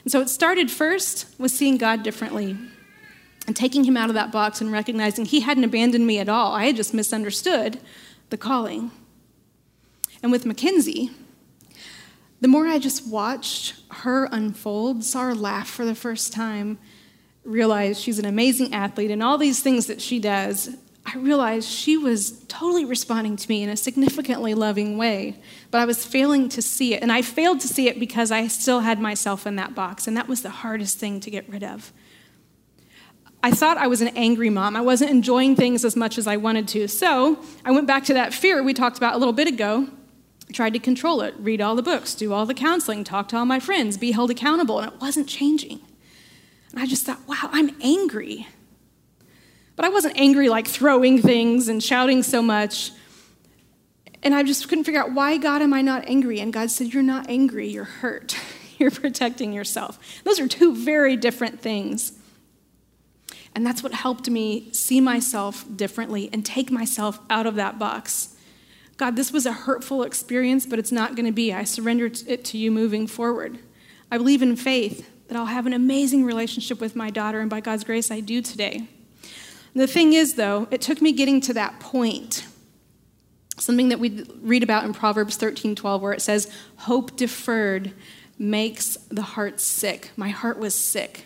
And 0.03 0.11
so 0.11 0.19
it 0.19 0.27
started 0.27 0.69
first 0.69 1.33
with 1.39 1.53
seeing 1.53 1.77
God 1.77 2.03
differently 2.03 2.57
and 3.47 3.55
taking 3.55 3.85
Him 3.85 3.95
out 3.95 4.09
of 4.09 4.15
that 4.15 4.29
box 4.29 4.59
and 4.59 4.73
recognizing 4.73 5.23
He 5.23 5.39
hadn't 5.39 5.63
abandoned 5.63 6.05
me 6.05 6.19
at 6.19 6.27
all. 6.27 6.51
I 6.51 6.65
had 6.65 6.75
just 6.75 6.93
misunderstood 6.93 7.79
the 8.29 8.37
calling. 8.37 8.91
And 10.21 10.33
with 10.33 10.45
Mackenzie, 10.45 11.11
the 12.41 12.49
more 12.49 12.67
I 12.67 12.77
just 12.77 13.07
watched 13.07 13.75
her 13.89 14.25
unfold, 14.33 15.05
saw 15.05 15.21
her 15.21 15.35
laugh 15.35 15.69
for 15.69 15.85
the 15.85 15.95
first 15.95 16.33
time, 16.33 16.77
realized 17.43 18.01
she's 18.01 18.19
an 18.19 18.25
amazing 18.25 18.73
athlete 18.73 19.11
and 19.11 19.21
all 19.21 19.37
these 19.37 19.61
things 19.61 19.87
that 19.87 20.01
she 20.01 20.19
does, 20.19 20.75
I 21.05 21.17
realized 21.17 21.67
she 21.67 21.97
was 21.97 22.43
totally 22.47 22.85
responding 22.85 23.35
to 23.35 23.49
me 23.49 23.61
in 23.61 23.69
a 23.69 23.75
significantly 23.75 24.53
loving 24.53 24.97
way, 24.97 25.41
but 25.69 25.81
I 25.81 25.85
was 25.85 26.05
failing 26.05 26.47
to 26.49 26.61
see 26.61 26.93
it. 26.93 27.01
And 27.01 27.11
I 27.11 27.21
failed 27.21 27.59
to 27.61 27.67
see 27.67 27.89
it 27.89 27.99
because 27.99 28.31
I 28.31 28.47
still 28.47 28.79
had 28.79 28.99
myself 28.99 29.45
in 29.45 29.57
that 29.57 29.75
box, 29.75 30.07
and 30.07 30.15
that 30.15 30.29
was 30.29 30.41
the 30.41 30.49
hardest 30.49 30.99
thing 30.99 31.19
to 31.19 31.29
get 31.29 31.47
rid 31.49 31.63
of. 31.63 31.91
I 33.45 33.51
thought 33.51 33.77
I 33.77 33.87
was 33.87 33.99
an 33.99 34.07
angry 34.15 34.49
mom. 34.49 34.77
I 34.77 34.81
wasn't 34.81 35.11
enjoying 35.11 35.57
things 35.57 35.83
as 35.83 35.97
much 35.97 36.17
as 36.17 36.27
I 36.27 36.37
wanted 36.37 36.69
to. 36.69 36.87
So 36.87 37.37
I 37.65 37.71
went 37.71 37.87
back 37.87 38.05
to 38.05 38.13
that 38.13 38.33
fear 38.33 38.63
we 38.63 38.73
talked 38.73 38.95
about 38.95 39.15
a 39.15 39.17
little 39.17 39.33
bit 39.33 39.49
ago, 39.49 39.89
tried 40.53 40.71
to 40.73 40.79
control 40.79 41.19
it, 41.19 41.35
read 41.37 41.59
all 41.59 41.75
the 41.75 41.83
books, 41.83 42.15
do 42.15 42.31
all 42.31 42.45
the 42.45 42.53
counseling, 42.53 43.03
talk 43.03 43.27
to 43.29 43.37
all 43.37 43.45
my 43.45 43.59
friends, 43.59 43.97
be 43.97 44.11
held 44.11 44.31
accountable, 44.31 44.79
and 44.79 44.93
it 44.93 45.01
wasn't 45.01 45.27
changing. 45.27 45.81
And 46.73 46.81
I 46.81 46.87
just 46.87 47.05
thought, 47.05 47.19
wow, 47.27 47.49
I'm 47.51 47.69
angry. 47.81 48.47
But 49.75 49.85
I 49.85 49.89
wasn't 49.89 50.17
angry 50.17 50.49
like 50.49 50.67
throwing 50.67 51.21
things 51.21 51.67
and 51.67 51.81
shouting 51.81 52.23
so 52.23 52.41
much. 52.41 52.91
And 54.23 54.33
I 54.33 54.43
just 54.43 54.67
couldn't 54.67 54.83
figure 54.83 54.99
out 54.99 55.13
why, 55.13 55.37
God, 55.37 55.61
am 55.61 55.73
I 55.73 55.81
not 55.81 56.07
angry? 56.07 56.39
And 56.39 56.51
God 56.51 56.71
said, 56.71 56.93
You're 56.93 57.03
not 57.03 57.29
angry, 57.29 57.69
you're 57.69 57.83
hurt. 57.83 58.35
you're 58.77 58.91
protecting 58.91 59.53
yourself. 59.53 59.99
Those 60.23 60.39
are 60.39 60.47
two 60.47 60.75
very 60.75 61.15
different 61.15 61.61
things. 61.61 62.13
And 63.55 63.65
that's 63.65 63.83
what 63.83 63.93
helped 63.93 64.29
me 64.29 64.71
see 64.73 64.99
myself 64.99 65.63
differently 65.75 66.29
and 66.33 66.43
take 66.43 66.71
myself 66.71 67.19
out 67.29 67.45
of 67.45 67.55
that 67.55 67.77
box. 67.77 68.35
God, 68.97 69.15
this 69.15 69.31
was 69.31 69.45
a 69.45 69.53
hurtful 69.53 70.03
experience, 70.03 70.65
but 70.65 70.79
it's 70.79 70.91
not 70.91 71.15
going 71.15 71.25
to 71.25 71.31
be. 71.31 71.53
I 71.53 71.63
surrender 71.65 72.09
it 72.27 72.45
to 72.45 72.57
you 72.57 72.71
moving 72.71 73.05
forward. 73.05 73.59
I 74.11 74.17
believe 74.17 74.41
in 74.41 74.55
faith 74.55 75.07
that 75.27 75.37
I'll 75.37 75.45
have 75.45 75.65
an 75.65 75.73
amazing 75.73 76.25
relationship 76.25 76.79
with 76.79 76.95
my 76.95 77.09
daughter, 77.09 77.39
and 77.39 77.49
by 77.49 77.59
God's 77.59 77.83
grace, 77.83 78.11
I 78.11 78.19
do 78.19 78.41
today. 78.41 78.87
The 79.75 79.87
thing 79.87 80.13
is, 80.13 80.35
though, 80.35 80.67
it 80.69 80.81
took 80.81 81.01
me 81.01 81.11
getting 81.11 81.41
to 81.41 81.53
that 81.53 81.79
point. 81.79 82.45
Something 83.57 83.89
that 83.89 83.99
we 83.99 84.25
read 84.41 84.63
about 84.63 84.83
in 84.83 84.93
Proverbs 84.93 85.37
13 85.37 85.75
12, 85.75 86.01
where 86.01 86.13
it 86.13 86.21
says, 86.21 86.51
Hope 86.77 87.15
deferred 87.15 87.93
makes 88.37 88.97
the 89.09 89.21
heart 89.21 89.59
sick. 89.59 90.11
My 90.17 90.29
heart 90.29 90.57
was 90.57 90.75
sick. 90.75 91.25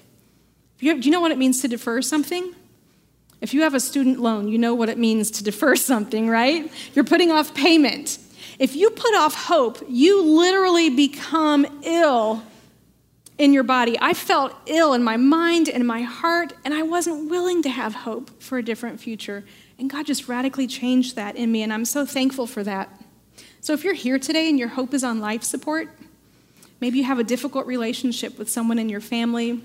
Do 0.79 0.85
you 0.85 1.11
know 1.11 1.21
what 1.21 1.31
it 1.31 1.37
means 1.37 1.61
to 1.61 1.67
defer 1.67 2.01
something? 2.01 2.53
If 3.41 3.53
you 3.53 3.61
have 3.61 3.73
a 3.73 3.79
student 3.79 4.19
loan, 4.19 4.47
you 4.47 4.57
know 4.57 4.73
what 4.73 4.89
it 4.89 4.97
means 4.97 5.31
to 5.31 5.43
defer 5.43 5.75
something, 5.75 6.29
right? 6.29 6.71
You're 6.93 7.05
putting 7.05 7.31
off 7.31 7.53
payment. 7.53 8.19
If 8.59 8.75
you 8.75 8.89
put 8.89 9.15
off 9.15 9.35
hope, 9.35 9.83
you 9.87 10.23
literally 10.23 10.89
become 10.89 11.65
ill 11.83 12.43
in 13.37 13.53
your 13.53 13.63
body. 13.63 13.97
I 14.01 14.13
felt 14.13 14.53
ill 14.65 14.93
in 14.93 15.03
my 15.03 15.17
mind 15.17 15.69
and 15.69 15.85
my 15.85 16.01
heart, 16.01 16.53
and 16.65 16.73
I 16.73 16.81
wasn't 16.81 17.29
willing 17.29 17.61
to 17.63 17.69
have 17.69 17.93
hope 17.93 18.41
for 18.41 18.57
a 18.57 18.63
different 18.63 18.99
future. 18.99 19.45
And 19.77 19.89
God 19.89 20.05
just 20.05 20.27
radically 20.27 20.67
changed 20.67 21.15
that 21.15 21.35
in 21.35 21.51
me, 21.51 21.61
and 21.61 21.71
I'm 21.71 21.85
so 21.85 22.05
thankful 22.05 22.47
for 22.47 22.63
that. 22.63 22.89
So 23.61 23.73
if 23.73 23.83
you're 23.83 23.93
here 23.93 24.17
today 24.17 24.49
and 24.49 24.57
your 24.57 24.69
hope 24.69 24.93
is 24.93 25.03
on 25.03 25.19
life 25.19 25.43
support, 25.43 25.89
maybe 26.79 26.97
you 26.97 27.03
have 27.03 27.19
a 27.19 27.23
difficult 27.23 27.67
relationship 27.67 28.37
with 28.39 28.49
someone 28.49 28.79
in 28.79 28.89
your 28.89 29.01
family, 29.01 29.61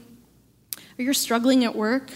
or 0.99 1.03
you're 1.03 1.15
struggling 1.15 1.65
at 1.65 1.75
work, 1.75 2.11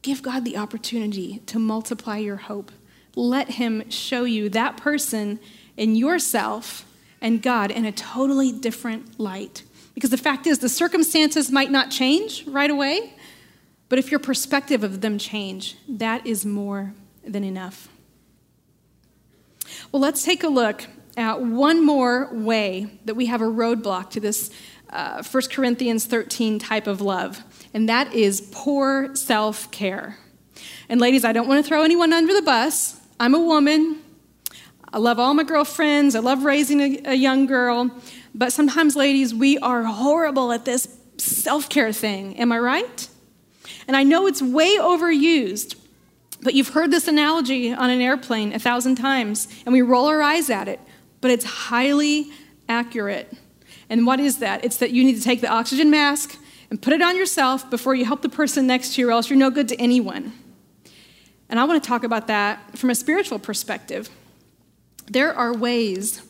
give 0.00 0.22
God 0.22 0.44
the 0.44 0.56
opportunity 0.56 1.42
to 1.46 1.58
multiply 1.58 2.18
your 2.18 2.36
hope. 2.36 2.72
Let 3.14 3.50
Him 3.50 3.90
show 3.90 4.24
you 4.24 4.48
that 4.50 4.76
person 4.76 5.40
in 5.76 5.94
yourself 5.94 6.86
and 7.20 7.42
God 7.42 7.70
in 7.70 7.84
a 7.84 7.92
totally 7.92 8.52
different 8.52 9.18
light. 9.18 9.62
Because 9.94 10.10
the 10.10 10.18
fact 10.18 10.46
is, 10.46 10.58
the 10.58 10.68
circumstances 10.68 11.50
might 11.50 11.70
not 11.70 11.90
change 11.90 12.46
right 12.46 12.70
away, 12.70 13.14
but 13.88 13.98
if 13.98 14.10
your 14.10 14.20
perspective 14.20 14.82
of 14.82 15.00
them 15.00 15.18
change, 15.18 15.76
that 15.88 16.26
is 16.26 16.44
more 16.44 16.94
than 17.24 17.44
enough. 17.44 17.88
Well, 19.92 20.00
let's 20.00 20.24
take 20.24 20.42
a 20.42 20.48
look 20.48 20.84
at 21.16 21.40
one 21.40 21.84
more 21.84 22.28
way 22.32 22.98
that 23.04 23.14
we 23.14 23.26
have 23.26 23.40
a 23.40 23.46
roadblock 23.46 24.10
to 24.10 24.20
this 24.20 24.50
uh, 24.90 25.22
1 25.22 25.42
Corinthians 25.50 26.06
13 26.06 26.58
type 26.58 26.86
of 26.86 27.00
love, 27.00 27.42
and 27.72 27.88
that 27.88 28.12
is 28.12 28.48
poor 28.52 29.14
self 29.14 29.70
care. 29.70 30.18
And 30.88 31.00
ladies, 31.00 31.24
I 31.24 31.32
don't 31.32 31.48
want 31.48 31.64
to 31.64 31.68
throw 31.68 31.82
anyone 31.82 32.12
under 32.12 32.34
the 32.34 32.42
bus. 32.42 33.00
I'm 33.18 33.34
a 33.34 33.40
woman. 33.40 34.00
I 34.92 34.98
love 34.98 35.18
all 35.18 35.34
my 35.34 35.42
girlfriends. 35.42 36.14
I 36.14 36.20
love 36.20 36.44
raising 36.44 36.80
a, 36.80 37.12
a 37.12 37.14
young 37.14 37.46
girl. 37.46 37.90
But 38.34 38.52
sometimes, 38.52 38.96
ladies, 38.96 39.32
we 39.32 39.58
are 39.58 39.84
horrible 39.84 40.52
at 40.52 40.64
this 40.64 40.88
self 41.18 41.68
care 41.68 41.92
thing. 41.92 42.36
Am 42.38 42.50
I 42.50 42.58
right? 42.58 43.08
And 43.86 43.96
I 43.96 44.02
know 44.02 44.26
it's 44.26 44.42
way 44.42 44.76
overused, 44.76 45.76
but 46.42 46.54
you've 46.54 46.70
heard 46.70 46.90
this 46.90 47.06
analogy 47.06 47.72
on 47.72 47.90
an 47.90 48.00
airplane 48.00 48.52
a 48.52 48.58
thousand 48.58 48.96
times, 48.96 49.46
and 49.64 49.72
we 49.72 49.82
roll 49.82 50.06
our 50.06 50.20
eyes 50.20 50.50
at 50.50 50.68
it, 50.68 50.80
but 51.20 51.30
it's 51.30 51.44
highly 51.44 52.30
accurate. 52.68 53.32
And 53.88 54.06
what 54.06 54.20
is 54.20 54.38
that? 54.38 54.64
It's 54.64 54.78
that 54.78 54.90
you 54.90 55.04
need 55.04 55.16
to 55.16 55.22
take 55.22 55.40
the 55.40 55.48
oxygen 55.48 55.90
mask 55.90 56.36
and 56.70 56.80
put 56.80 56.92
it 56.92 57.02
on 57.02 57.16
yourself 57.16 57.68
before 57.70 57.94
you 57.94 58.04
help 58.04 58.22
the 58.22 58.28
person 58.28 58.66
next 58.66 58.94
to 58.94 59.00
you, 59.00 59.08
or 59.08 59.12
else 59.12 59.30
you're 59.30 59.38
no 59.38 59.50
good 59.50 59.68
to 59.68 59.76
anyone. 59.76 60.32
And 61.48 61.60
I 61.60 61.64
want 61.64 61.82
to 61.82 61.86
talk 61.86 62.04
about 62.04 62.26
that 62.26 62.76
from 62.76 62.90
a 62.90 62.94
spiritual 62.94 63.38
perspective. 63.38 64.08
There 65.06 65.32
are 65.34 65.54
ways 65.54 66.22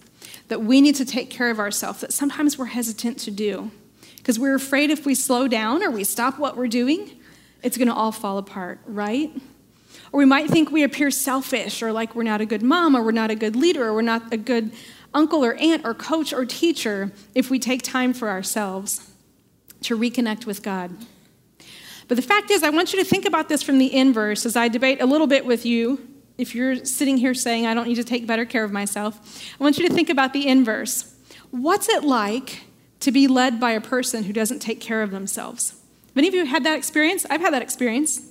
that 0.49 0.63
we 0.63 0.81
need 0.81 0.95
to 0.97 1.05
take 1.05 1.31
care 1.31 1.51
of 1.51 1.59
ourselves 1.59 2.01
that 2.01 2.13
sometimes 2.13 2.59
we're 2.59 2.67
hesitant 2.67 3.19
to 3.19 3.31
do 3.31 3.71
because 4.17 4.39
we're 4.39 4.55
afraid 4.55 4.91
if 4.91 5.05
we 5.05 5.15
slow 5.15 5.49
down 5.49 5.83
or 5.83 5.91
we 5.91 6.05
stop 6.05 6.39
what 6.39 6.57
we're 6.57 6.67
doing, 6.67 7.11
it's 7.63 7.77
going 7.77 7.89
to 7.89 7.95
all 7.95 8.13
fall 8.13 8.39
apart, 8.39 8.81
right? 8.87 9.31
Or 10.13 10.19
we 10.19 10.25
might 10.25 10.49
think 10.49 10.71
we 10.71 10.83
appear 10.83 11.11
selfish 11.11 11.83
or 11.83 11.93
like 11.93 12.15
we're 12.15 12.23
not 12.23 12.41
a 12.41 12.47
good 12.47 12.63
mom 12.63 12.97
or 12.97 13.03
we're 13.03 13.13
not 13.13 13.31
a 13.31 13.35
good 13.35 13.57
leader 13.57 13.85
or 13.85 13.95
we're 13.95 14.03
not 14.03 14.33
a 14.33 14.37
good 14.37 14.73
uncle 15.13 15.45
or 15.45 15.55
aunt 15.55 15.85
or 15.85 15.93
coach 15.93 16.33
or 16.33 16.45
teacher 16.45 17.13
if 17.35 17.51
we 17.51 17.59
take 17.59 17.83
time 17.83 18.13
for 18.13 18.29
ourselves 18.29 19.11
to 19.83 19.97
reconnect 19.97 20.47
with 20.47 20.63
God. 20.63 20.97
But 22.09 22.17
the 22.17 22.23
fact 22.23 22.51
is, 22.51 22.63
I 22.63 22.71
want 22.71 22.93
you 22.93 22.99
to 22.99 23.05
think 23.05 23.25
about 23.25 23.49
this 23.49 23.63
from 23.63 23.79
the 23.79 23.95
inverse 23.95 24.45
as 24.47 24.57
I 24.57 24.69
debate 24.69 25.01
a 25.01 25.07
little 25.07 25.27
bit 25.27 25.45
with 25.47 25.67
you 25.67 26.14
if 26.37 26.55
you're 26.55 26.85
sitting 26.85 27.17
here 27.17 27.35
saying, 27.35 27.67
I 27.67 27.75
don't 27.75 27.87
need 27.87 27.95
to 27.97 28.05
take 28.05 28.27
better 28.27 28.45
care 28.45 28.65
of 28.65 28.73
myself, 28.73 29.43
I 29.59 29.63
want 29.63 29.79
you 29.79 29.89
to 29.89 29.95
think 29.95 30.11
about 30.11 30.33
the 30.33 30.47
inverse. 30.47 31.15
What's 31.51 31.89
it 31.89 32.03
like 32.03 32.65
to 33.01 33.13
be 33.13 33.27
led 33.29 33.61
by 33.61 33.73
a 33.73 33.81
person 33.81 34.25
who 34.25 34.33
doesn't 34.33 34.61
take 34.61 34.81
care 34.81 35.03
of 35.03 35.11
themselves? 35.11 35.71
Have 35.71 36.17
any 36.17 36.29
of 36.29 36.35
you 36.35 36.45
had 36.45 36.65
that 36.65 36.77
experience? 36.77 37.25
I've 37.31 37.41
had 37.41 37.53
that 37.53 37.63
experience. 37.63 38.23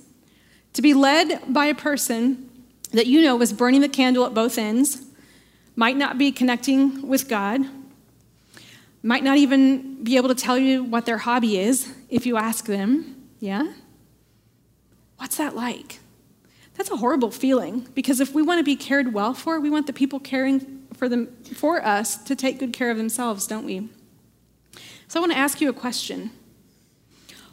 To 0.74 0.82
be 0.82 0.92
led 0.92 1.40
by 1.52 1.66
a 1.66 1.74
person 1.74 2.50
that 2.92 3.06
you 3.06 3.22
know 3.22 3.36
was 3.36 3.52
burning 3.52 3.80
the 3.80 3.88
candle 3.88 4.26
at 4.26 4.34
both 4.34 4.58
ends, 4.58 5.02
might 5.76 5.96
not 5.96 6.18
be 6.18 6.30
connecting 6.30 7.06
with 7.08 7.28
God, 7.28 7.60
might 9.02 9.24
not 9.24 9.36
even 9.36 10.02
be 10.02 10.16
able 10.16 10.28
to 10.28 10.34
tell 10.34 10.56
you 10.58 10.84
what 10.84 11.06
their 11.06 11.18
hobby 11.18 11.58
is 11.58 11.92
if 12.08 12.26
you 12.26 12.36
ask 12.36 12.66
them. 12.66 13.28
Yeah? 13.40 13.72
What's 15.16 15.36
that 15.36 15.54
like? 15.54 16.00
That's 16.74 16.90
a 16.90 16.96
horrible 16.96 17.30
feeling 17.30 17.88
because 17.94 18.20
if 18.20 18.34
we 18.34 18.42
want 18.42 18.58
to 18.58 18.64
be 18.64 18.76
cared 18.76 19.12
well 19.12 19.32
for, 19.32 19.60
we 19.60 19.70
want 19.70 19.86
the 19.86 19.92
people 19.92 20.20
caring 20.20 20.86
for 20.94 21.08
them 21.08 21.28
for 21.54 21.84
us 21.84 22.16
to 22.24 22.36
take 22.36 22.58
good 22.58 22.72
care 22.72 22.90
of 22.90 22.96
themselves, 22.96 23.46
don't 23.46 23.64
we? 23.64 23.88
So 25.08 25.18
I 25.18 25.20
want 25.20 25.32
to 25.32 25.38
ask 25.38 25.60
you 25.60 25.68
a 25.68 25.72
question. 25.72 26.30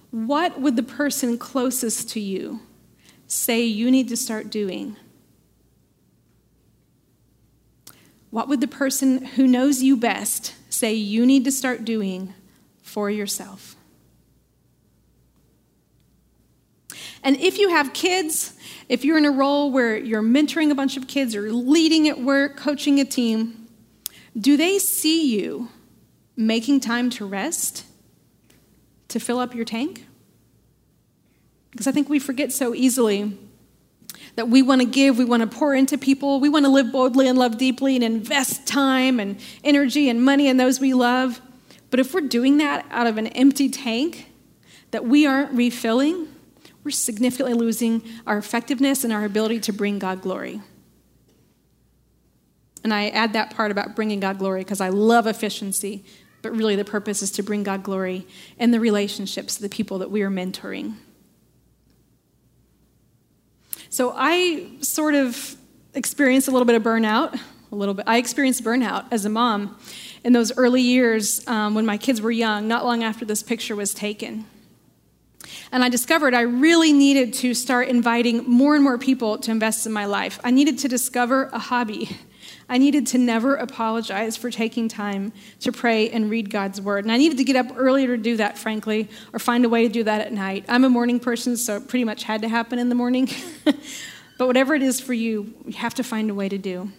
What 0.10 0.60
would 0.60 0.76
the 0.76 0.84
person 0.84 1.38
closest 1.38 2.10
to 2.12 2.20
you 2.20 2.62
say 3.28 3.64
you 3.64 3.92
need 3.92 4.10
to 4.10 4.18
start 4.18 4.50
doing? 4.50 4.98
What 8.30 8.48
would 8.48 8.62
the 8.62 8.68
person 8.68 9.26
who 9.26 9.46
knows 9.46 9.84
you 9.84 9.96
best 9.96 10.56
say 10.70 10.94
you 10.94 11.26
need 11.26 11.46
to 11.46 11.52
start 11.52 11.86
doing 11.86 12.34
for 12.82 13.10
yourself? 13.10 13.76
And 17.24 17.38
if 17.38 17.58
you 17.58 17.70
have 17.70 17.94
kids, 17.94 18.54
if 18.90 19.06
you're 19.06 19.18
in 19.18 19.26
a 19.26 19.32
role 19.32 19.72
where 19.72 19.96
you're 19.96 20.24
mentoring 20.24 20.72
a 20.72 20.76
bunch 20.76 20.98
of 20.98 21.08
kids 21.08 21.36
or 21.36 21.52
leading 21.52 22.10
at 22.10 22.20
work, 22.20 22.58
coaching 22.58 23.00
a 23.00 23.06
team, 23.06 23.68
do 24.38 24.58
they 24.58 24.80
see 24.80 25.36
you 25.36 25.70
making 26.36 26.80
time 26.80 27.10
to 27.12 27.26
rest, 27.26 27.86
to 29.10 29.20
fill 29.20 29.40
up 29.40 29.54
your 29.54 29.66
tank? 29.66 30.06
Because 31.72 31.88
I 31.88 31.92
think 31.92 32.10
we 32.10 32.20
forget 32.20 32.52
so 32.52 32.74
easily 32.74 33.38
that 34.36 34.50
we 34.50 34.62
want 34.62 34.82
to 34.82 34.88
give, 34.88 35.18
we 35.18 35.26
want 35.26 35.42
to 35.42 35.48
pour 35.48 35.76
into 35.76 35.98
people, 35.98 36.40
we 36.40 36.50
want 36.50 36.66
to 36.66 36.72
live 36.72 36.92
boldly 36.92 37.28
and 37.28 37.38
love 37.38 37.58
deeply 37.58 37.96
and 37.96 38.04
invest 38.04 38.66
time 38.66 39.20
and 39.20 39.40
energy 39.64 40.10
and 40.10 40.24
money 40.24 40.48
in 40.48 40.58
those 40.58 40.80
we 40.80 40.94
love. 40.94 41.42
But 41.90 42.00
if 42.00 42.14
we're 42.14 42.22
doing 42.22 42.58
that 42.58 42.86
out 42.90 43.08
of 43.08 43.18
an 43.18 43.28
empty 43.28 43.70
tank 43.70 44.28
that 44.92 45.06
we 45.06 45.28
aren't 45.28 45.52
refilling, 45.54 46.28
we're 46.84 46.92
significantly 46.92 47.54
losing 47.54 48.04
our 48.26 48.38
effectiveness 48.38 49.04
and 49.04 49.14
our 49.14 49.24
ability 49.24 49.60
to 49.62 49.74
bring 49.74 50.00
God 50.00 50.22
glory. 50.22 50.62
And 52.84 52.94
I 52.94 53.10
add 53.10 53.34
that 53.34 53.56
part 53.56 53.72
about 53.72 53.96
bringing 53.96 54.20
God 54.20 54.40
glory 54.40 54.62
because 54.62 54.82
I 54.82 54.90
love 54.90 55.28
efficiency, 55.28 56.04
but 56.42 56.52
really 56.52 56.76
the 56.76 56.86
purpose 56.86 57.22
is 57.22 57.32
to 57.34 57.44
bring 57.44 57.64
God 57.64 57.84
glory 57.84 58.26
in 58.58 58.72
the 58.72 58.80
relationships, 58.80 59.58
of 59.58 59.62
the 59.62 59.70
people 59.70 60.00
that 60.00 60.10
we 60.10 60.24
are 60.24 60.32
mentoring. 60.32 60.96
So 63.90 64.14
I 64.16 64.68
sort 64.82 65.16
of 65.16 65.56
experienced 65.94 66.48
a 66.48 66.52
little 66.52 66.66
bit 66.66 66.76
of 66.76 66.82
burnout, 66.82 67.40
a 67.72 67.76
little 67.76 67.94
bit. 67.94 68.06
I 68.08 68.18
experienced 68.18 68.64
burnout 68.64 69.06
as 69.12 69.26
a 69.26 69.30
mom 69.30 69.78
in 70.24 70.34
those 70.34 70.56
early 70.58 70.82
years 70.82 71.46
um, 71.48 71.76
when 71.76 71.86
my 71.86 71.98
kids 71.98 72.22
were 72.22 72.32
young, 72.32 72.68
not 72.68 72.86
long 72.86 73.04
after 73.04 73.26
this 73.26 73.44
picture 73.44 73.76
was 73.76 73.94
taken. 73.94 74.46
And 75.72 75.84
I 75.84 75.90
discovered 75.90 76.34
I 76.34 76.42
really 76.42 76.94
needed 76.94 77.34
to 77.36 77.54
start 77.54 77.88
inviting 77.88 78.50
more 78.50 78.76
and 78.76 78.84
more 78.84 78.98
people 78.98 79.38
to 79.40 79.52
invest 79.52 79.86
in 79.86 79.92
my 79.92 80.06
life. 80.06 80.40
I 80.44 80.52
needed 80.52 80.80
to 80.80 80.88
discover 80.88 81.50
a 81.54 81.60
hobby. 81.60 82.18
I 82.68 82.78
needed 82.78 83.08
to 83.08 83.18
never 83.18 83.56
apologize 83.56 84.38
for 84.38 84.50
taking 84.50 84.88
time 84.88 85.34
to 85.60 85.72
pray 85.72 86.10
and 86.10 86.30
read 86.30 86.50
God's 86.50 86.80
word. 86.80 87.06
And 87.06 87.12
I 87.12 87.18
needed 87.18 87.38
to 87.38 87.44
get 87.44 87.56
up 87.56 87.68
earlier 87.76 88.16
to 88.16 88.22
do 88.22 88.38
that, 88.38 88.58
frankly, 88.58 89.10
or 89.34 89.40
find 89.40 89.66
a 89.66 89.70
way 89.70 89.88
to 89.88 89.94
do 89.94 90.04
that 90.04 90.22
at 90.22 90.32
night. 90.32 90.66
I'm 90.68 90.84
a 90.84 90.90
morning 90.90 91.20
person, 91.20 91.58
so 91.58 91.78
it 91.78 91.88
pretty 91.88 92.06
much 92.06 92.24
had 92.24 92.42
to 92.44 92.50
happen 92.50 92.80
in 92.80 92.90
the 92.90 92.96
morning. 92.96 93.30
but 93.66 94.48
whatever 94.48 94.74
it 94.74 94.82
is 94.82 95.02
for 95.02 95.14
you, 95.14 95.54
you 95.66 95.74
have 95.74 95.94
to 95.96 96.04
find 96.04 96.30
a 96.30 96.34
way 96.34 96.48
to 96.50 96.58
do. 96.58 96.92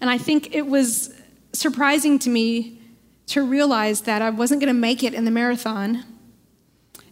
And 0.00 0.10
I 0.10 0.18
think 0.18 0.54
it 0.54 0.66
was 0.66 1.14
surprising 1.52 2.18
to 2.20 2.30
me 2.30 2.80
to 3.28 3.44
realize 3.44 4.02
that 4.02 4.22
I 4.22 4.30
wasn't 4.30 4.60
going 4.60 4.74
to 4.74 4.80
make 4.80 5.02
it 5.02 5.14
in 5.14 5.24
the 5.24 5.30
marathon 5.30 6.04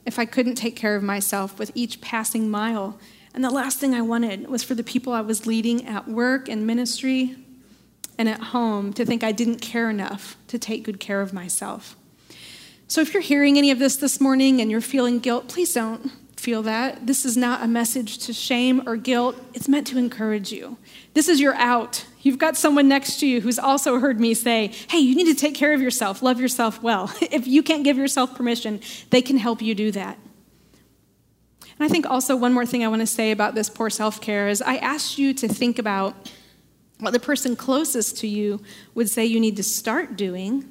if 0.06 0.18
I 0.18 0.24
couldn't 0.24 0.54
take 0.54 0.76
care 0.76 0.96
of 0.96 1.02
myself 1.02 1.58
with 1.58 1.70
each 1.74 2.00
passing 2.00 2.48
mile. 2.48 2.98
And 3.34 3.44
the 3.44 3.50
last 3.50 3.78
thing 3.78 3.94
I 3.94 4.00
wanted 4.00 4.48
was 4.48 4.62
for 4.62 4.74
the 4.74 4.84
people 4.84 5.12
I 5.12 5.20
was 5.20 5.46
leading 5.46 5.84
at 5.86 6.08
work 6.08 6.48
and 6.48 6.66
ministry 6.66 7.36
and 8.16 8.28
at 8.28 8.40
home 8.40 8.92
to 8.94 9.04
think 9.04 9.22
I 9.22 9.32
didn't 9.32 9.60
care 9.60 9.90
enough 9.90 10.36
to 10.48 10.58
take 10.58 10.84
good 10.84 11.00
care 11.00 11.20
of 11.20 11.34
myself. 11.34 11.96
So 12.88 13.00
if 13.00 13.12
you're 13.12 13.22
hearing 13.22 13.58
any 13.58 13.70
of 13.70 13.78
this 13.78 13.96
this 13.96 14.20
morning 14.20 14.60
and 14.60 14.70
you're 14.70 14.80
feeling 14.80 15.18
guilt, 15.18 15.48
please 15.48 15.74
don't 15.74 16.10
feel 16.36 16.62
that. 16.62 17.06
This 17.06 17.24
is 17.24 17.36
not 17.36 17.62
a 17.62 17.66
message 17.66 18.18
to 18.18 18.32
shame 18.32 18.82
or 18.86 18.96
guilt, 18.96 19.36
it's 19.52 19.68
meant 19.68 19.86
to 19.88 19.98
encourage 19.98 20.52
you. 20.52 20.78
This 21.12 21.28
is 21.28 21.40
your 21.40 21.54
out. 21.56 22.06
You've 22.26 22.38
got 22.38 22.56
someone 22.56 22.88
next 22.88 23.20
to 23.20 23.26
you 23.28 23.40
who's 23.40 23.56
also 23.56 24.00
heard 24.00 24.18
me 24.18 24.34
say, 24.34 24.72
hey, 24.90 24.98
you 24.98 25.14
need 25.14 25.26
to 25.26 25.34
take 25.36 25.54
care 25.54 25.72
of 25.72 25.80
yourself, 25.80 26.24
love 26.24 26.40
yourself 26.40 26.82
well. 26.82 27.14
if 27.20 27.46
you 27.46 27.62
can't 27.62 27.84
give 27.84 27.96
yourself 27.96 28.34
permission, 28.34 28.80
they 29.10 29.22
can 29.22 29.36
help 29.36 29.62
you 29.62 29.76
do 29.76 29.92
that. 29.92 30.18
And 31.60 31.78
I 31.78 31.86
think 31.86 32.04
also 32.04 32.34
one 32.34 32.52
more 32.52 32.66
thing 32.66 32.84
I 32.84 32.88
want 32.88 32.98
to 32.98 33.06
say 33.06 33.30
about 33.30 33.54
this 33.54 33.70
poor 33.70 33.90
self 33.90 34.20
care 34.20 34.48
is 34.48 34.60
I 34.60 34.78
asked 34.78 35.18
you 35.18 35.34
to 35.34 35.46
think 35.46 35.78
about 35.78 36.32
what 36.98 37.12
the 37.12 37.20
person 37.20 37.54
closest 37.54 38.18
to 38.18 38.26
you 38.26 38.60
would 38.96 39.08
say 39.08 39.24
you 39.24 39.38
need 39.38 39.54
to 39.58 39.62
start 39.62 40.16
doing. 40.16 40.68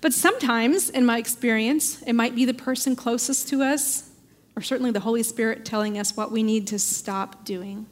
But 0.00 0.12
sometimes, 0.12 0.90
in 0.90 1.06
my 1.06 1.18
experience, 1.18 2.02
it 2.02 2.14
might 2.14 2.34
be 2.34 2.44
the 2.44 2.52
person 2.52 2.96
closest 2.96 3.46
to 3.50 3.62
us 3.62 4.10
or 4.56 4.62
certainly 4.62 4.90
the 4.90 4.98
Holy 4.98 5.22
Spirit 5.22 5.64
telling 5.64 6.00
us 6.00 6.16
what 6.16 6.32
we 6.32 6.42
need 6.42 6.66
to 6.66 6.80
stop 6.80 7.44
doing 7.44 7.86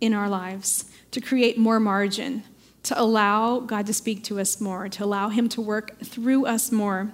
in 0.00 0.12
our 0.12 0.28
lives 0.28 0.86
to 1.14 1.20
create 1.20 1.56
more 1.56 1.78
margin, 1.78 2.42
to 2.82 3.00
allow 3.00 3.60
God 3.60 3.86
to 3.86 3.94
speak 3.94 4.24
to 4.24 4.40
us 4.40 4.60
more, 4.60 4.88
to 4.88 5.04
allow 5.04 5.28
Him 5.28 5.48
to 5.50 5.60
work 5.60 5.98
through 6.00 6.46
us 6.46 6.72
more, 6.72 7.12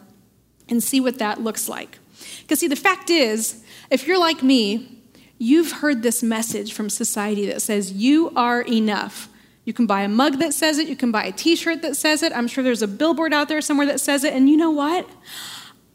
and 0.71 0.83
see 0.83 1.01
what 1.01 1.19
that 1.19 1.43
looks 1.43 1.69
like. 1.69 1.99
Because, 2.41 2.61
see, 2.61 2.67
the 2.67 2.77
fact 2.77 3.11
is, 3.11 3.63
if 3.91 4.07
you're 4.07 4.19
like 4.19 4.43
me, 4.43 5.03
you've 5.37 5.71
heard 5.73 6.03
this 6.03 6.23
message 6.23 6.73
from 6.73 6.89
society 6.89 7.45
that 7.47 7.61
says 7.61 7.93
you 7.93 8.33
are 8.35 8.63
enough. 8.63 9.29
You 9.67 9.75
can 9.75 9.87
buy 9.87 10.01
a 10.01 10.09
mug 10.09 10.39
that 10.39 10.55
says 10.55 10.79
it, 10.79 10.89
you 10.89 10.97
can 10.97 11.13
buy 11.13 11.25
a 11.25 11.33
t 11.33 11.57
shirt 11.57 11.83
that 11.83 11.95
says 11.95 12.23
it. 12.23 12.33
I'm 12.33 12.49
sure 12.49 12.65
there's 12.65 12.83
a 12.83 12.89
billboard 12.89 13.35
out 13.35 13.49
there 13.49 13.61
somewhere 13.61 13.87
that 13.87 14.01
says 14.01 14.25
it. 14.25 14.33
And 14.33 14.49
you 14.49 14.57
know 14.57 14.71
what? 14.71 15.07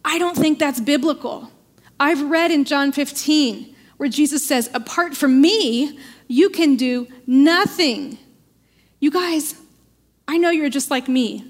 I 0.03 0.19
don't 0.19 0.37
think 0.37 0.59
that's 0.59 0.79
biblical. 0.79 1.51
I've 1.99 2.21
read 2.29 2.51
in 2.51 2.65
John 2.65 2.91
15 2.91 3.74
where 3.97 4.09
Jesus 4.09 4.45
says, 4.45 4.69
Apart 4.73 5.15
from 5.15 5.41
me, 5.41 5.99
you 6.27 6.49
can 6.49 6.75
do 6.75 7.07
nothing. 7.27 8.17
You 8.99 9.11
guys, 9.11 9.55
I 10.27 10.37
know 10.37 10.49
you're 10.49 10.69
just 10.69 10.91
like 10.91 11.07
me. 11.07 11.45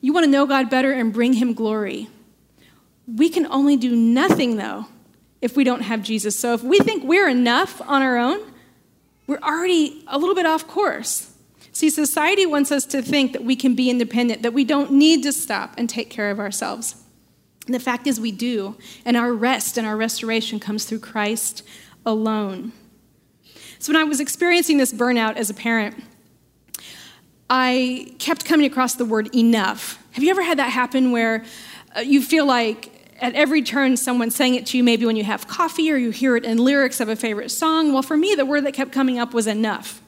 You 0.00 0.12
want 0.12 0.24
to 0.24 0.30
know 0.30 0.46
God 0.46 0.70
better 0.70 0.92
and 0.92 1.12
bring 1.12 1.32
Him 1.32 1.54
glory. 1.54 2.08
We 3.06 3.28
can 3.28 3.46
only 3.46 3.76
do 3.76 3.96
nothing, 3.96 4.56
though, 4.56 4.86
if 5.40 5.56
we 5.56 5.64
don't 5.64 5.80
have 5.80 6.02
Jesus. 6.02 6.38
So 6.38 6.54
if 6.54 6.62
we 6.62 6.78
think 6.78 7.04
we're 7.04 7.28
enough 7.28 7.80
on 7.82 8.02
our 8.02 8.18
own, 8.18 8.40
we're 9.26 9.38
already 9.38 10.04
a 10.06 10.18
little 10.18 10.34
bit 10.34 10.46
off 10.46 10.66
course. 10.66 11.32
See, 11.72 11.90
society 11.90 12.44
wants 12.44 12.72
us 12.72 12.84
to 12.86 13.02
think 13.02 13.32
that 13.32 13.44
we 13.44 13.54
can 13.54 13.74
be 13.74 13.90
independent, 13.90 14.42
that 14.42 14.52
we 14.52 14.64
don't 14.64 14.92
need 14.92 15.22
to 15.22 15.32
stop 15.32 15.74
and 15.78 15.88
take 15.88 16.10
care 16.10 16.30
of 16.30 16.40
ourselves. 16.40 16.96
And 17.68 17.74
the 17.74 17.80
fact 17.80 18.06
is, 18.06 18.18
we 18.18 18.32
do. 18.32 18.78
And 19.04 19.14
our 19.14 19.30
rest 19.30 19.76
and 19.76 19.86
our 19.86 19.94
restoration 19.94 20.58
comes 20.58 20.86
through 20.86 21.00
Christ 21.00 21.62
alone. 22.06 22.72
So, 23.78 23.92
when 23.92 24.00
I 24.00 24.04
was 24.04 24.20
experiencing 24.20 24.78
this 24.78 24.90
burnout 24.90 25.36
as 25.36 25.50
a 25.50 25.54
parent, 25.54 26.02
I 27.50 28.14
kept 28.18 28.46
coming 28.46 28.64
across 28.64 28.94
the 28.94 29.04
word 29.04 29.34
enough. 29.36 30.02
Have 30.12 30.24
you 30.24 30.30
ever 30.30 30.42
had 30.42 30.58
that 30.58 30.70
happen 30.70 31.12
where 31.12 31.44
uh, 31.94 32.00
you 32.00 32.22
feel 32.22 32.46
like 32.46 33.14
at 33.20 33.34
every 33.34 33.60
turn 33.60 33.98
someone's 33.98 34.34
saying 34.34 34.54
it 34.54 34.64
to 34.68 34.78
you, 34.78 34.82
maybe 34.82 35.04
when 35.04 35.16
you 35.16 35.24
have 35.24 35.46
coffee 35.46 35.92
or 35.92 35.98
you 35.98 36.08
hear 36.08 36.38
it 36.38 36.46
in 36.46 36.56
lyrics 36.56 37.00
of 37.00 37.10
a 37.10 37.16
favorite 37.16 37.50
song? 37.50 37.92
Well, 37.92 38.02
for 38.02 38.16
me, 38.16 38.34
the 38.34 38.46
word 38.46 38.64
that 38.64 38.72
kept 38.72 38.92
coming 38.92 39.18
up 39.18 39.34
was 39.34 39.46
enough. 39.46 40.00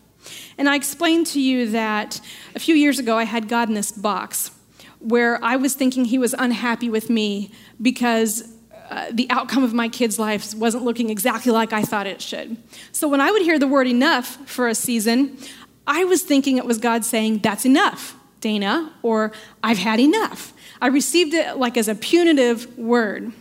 And 0.57 0.67
I 0.67 0.77
explained 0.77 1.27
to 1.29 1.41
you 1.43 1.69
that 1.73 2.23
a 2.55 2.59
few 2.59 2.75
years 2.75 2.99
ago 2.99 3.19
I 3.19 3.25
had 3.25 3.49
God 3.49 3.69
in 3.69 3.75
this 3.75 3.93
box 3.93 4.51
where 5.01 5.43
I 5.43 5.57
was 5.57 5.75
thinking 5.75 6.05
he 6.05 6.19
was 6.19 6.35
unhappy 6.39 6.89
with 6.89 7.11
me 7.11 7.51
because 7.81 8.53
uh, 8.91 9.07
the 9.11 9.29
outcome 9.31 9.63
of 9.63 9.73
my 9.73 9.89
kids' 9.89 10.19
lives 10.19 10.55
wasn't 10.55 10.85
looking 10.85 11.11
exactly 11.11 11.53
like 11.53 11.73
I 11.73 11.83
thought 11.83 12.07
it 12.07 12.21
should. 12.21 12.57
So 12.93 13.09
when 13.09 13.21
I 13.21 13.31
would 13.31 13.43
hear 13.43 13.59
the 13.59 13.69
word 13.69 13.87
enough 13.87 14.37
for 14.49 14.69
a 14.69 14.75
season, 14.75 15.39
I 15.87 16.05
was 16.05 16.23
thinking 16.23 16.59
it 16.59 16.65
was 16.65 16.79
God 16.79 17.05
saying, 17.05 17.39
That's 17.39 17.65
enough, 17.65 18.15
Dana, 18.41 18.93
or 19.03 19.33
I've 19.63 19.79
had 19.79 20.01
enough. 20.01 20.53
I 20.83 20.89
received 20.89 21.35
it 21.35 21.57
like 21.57 21.77
as 21.77 21.89
a 21.89 21.95
punitive 21.95 22.77
word. 22.79 23.33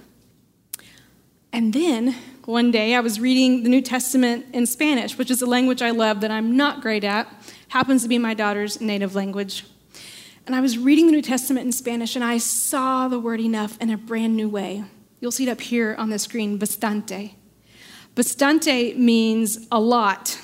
And 1.51 1.73
then 1.73 2.15
one 2.45 2.71
day 2.71 2.95
I 2.95 2.99
was 2.99 3.19
reading 3.19 3.63
the 3.63 3.69
New 3.69 3.81
Testament 3.81 4.45
in 4.53 4.65
Spanish, 4.65 5.17
which 5.17 5.31
is 5.31 5.41
a 5.41 5.45
language 5.45 5.81
I 5.81 5.91
love 5.91 6.21
that 6.21 6.31
I'm 6.31 6.55
not 6.55 6.81
great 6.81 7.03
at, 7.03 7.27
happens 7.69 8.03
to 8.03 8.09
be 8.09 8.17
my 8.17 8.33
daughter's 8.33 8.81
native 8.81 9.15
language. 9.15 9.65
And 10.49 10.55
I 10.55 10.62
was 10.62 10.79
reading 10.79 11.05
the 11.05 11.12
New 11.12 11.21
Testament 11.21 11.67
in 11.67 11.71
Spanish 11.71 12.15
and 12.15 12.25
I 12.25 12.39
saw 12.39 13.07
the 13.07 13.19
word 13.19 13.39
enough 13.39 13.77
in 13.79 13.91
a 13.91 13.97
brand 13.97 14.35
new 14.35 14.49
way. 14.49 14.83
You'll 15.19 15.31
see 15.31 15.47
it 15.47 15.51
up 15.51 15.62
here 15.62 15.93
on 15.99 16.09
the 16.09 16.17
screen 16.17 16.57
bastante. 16.57 17.35
Bastante 18.15 18.95
means 18.95 19.67
a 19.71 19.79
lot, 19.79 20.39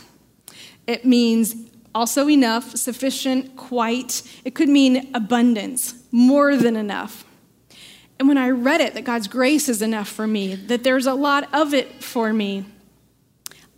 it 0.86 1.06
means 1.06 1.56
also 1.96 2.30
enough, 2.30 2.76
sufficient, 2.76 3.56
quite. 3.56 4.22
It 4.46 4.54
could 4.54 4.70
mean 4.70 5.10
abundance, 5.16 5.96
more 6.12 6.56
than 6.56 6.76
enough. 6.76 7.26
And 8.20 8.28
when 8.28 8.38
I 8.38 8.52
read 8.52 8.82
it, 8.82 8.94
that 8.94 9.06
God's 9.06 9.28
grace 9.28 9.68
is 9.68 9.82
enough 9.82 10.08
for 10.08 10.28
me, 10.28 10.54
that 10.54 10.84
there's 10.84 11.08
a 11.08 11.16
lot 11.16 11.50
of 11.52 11.74
it 11.74 12.04
for 12.04 12.32
me, 12.32 12.66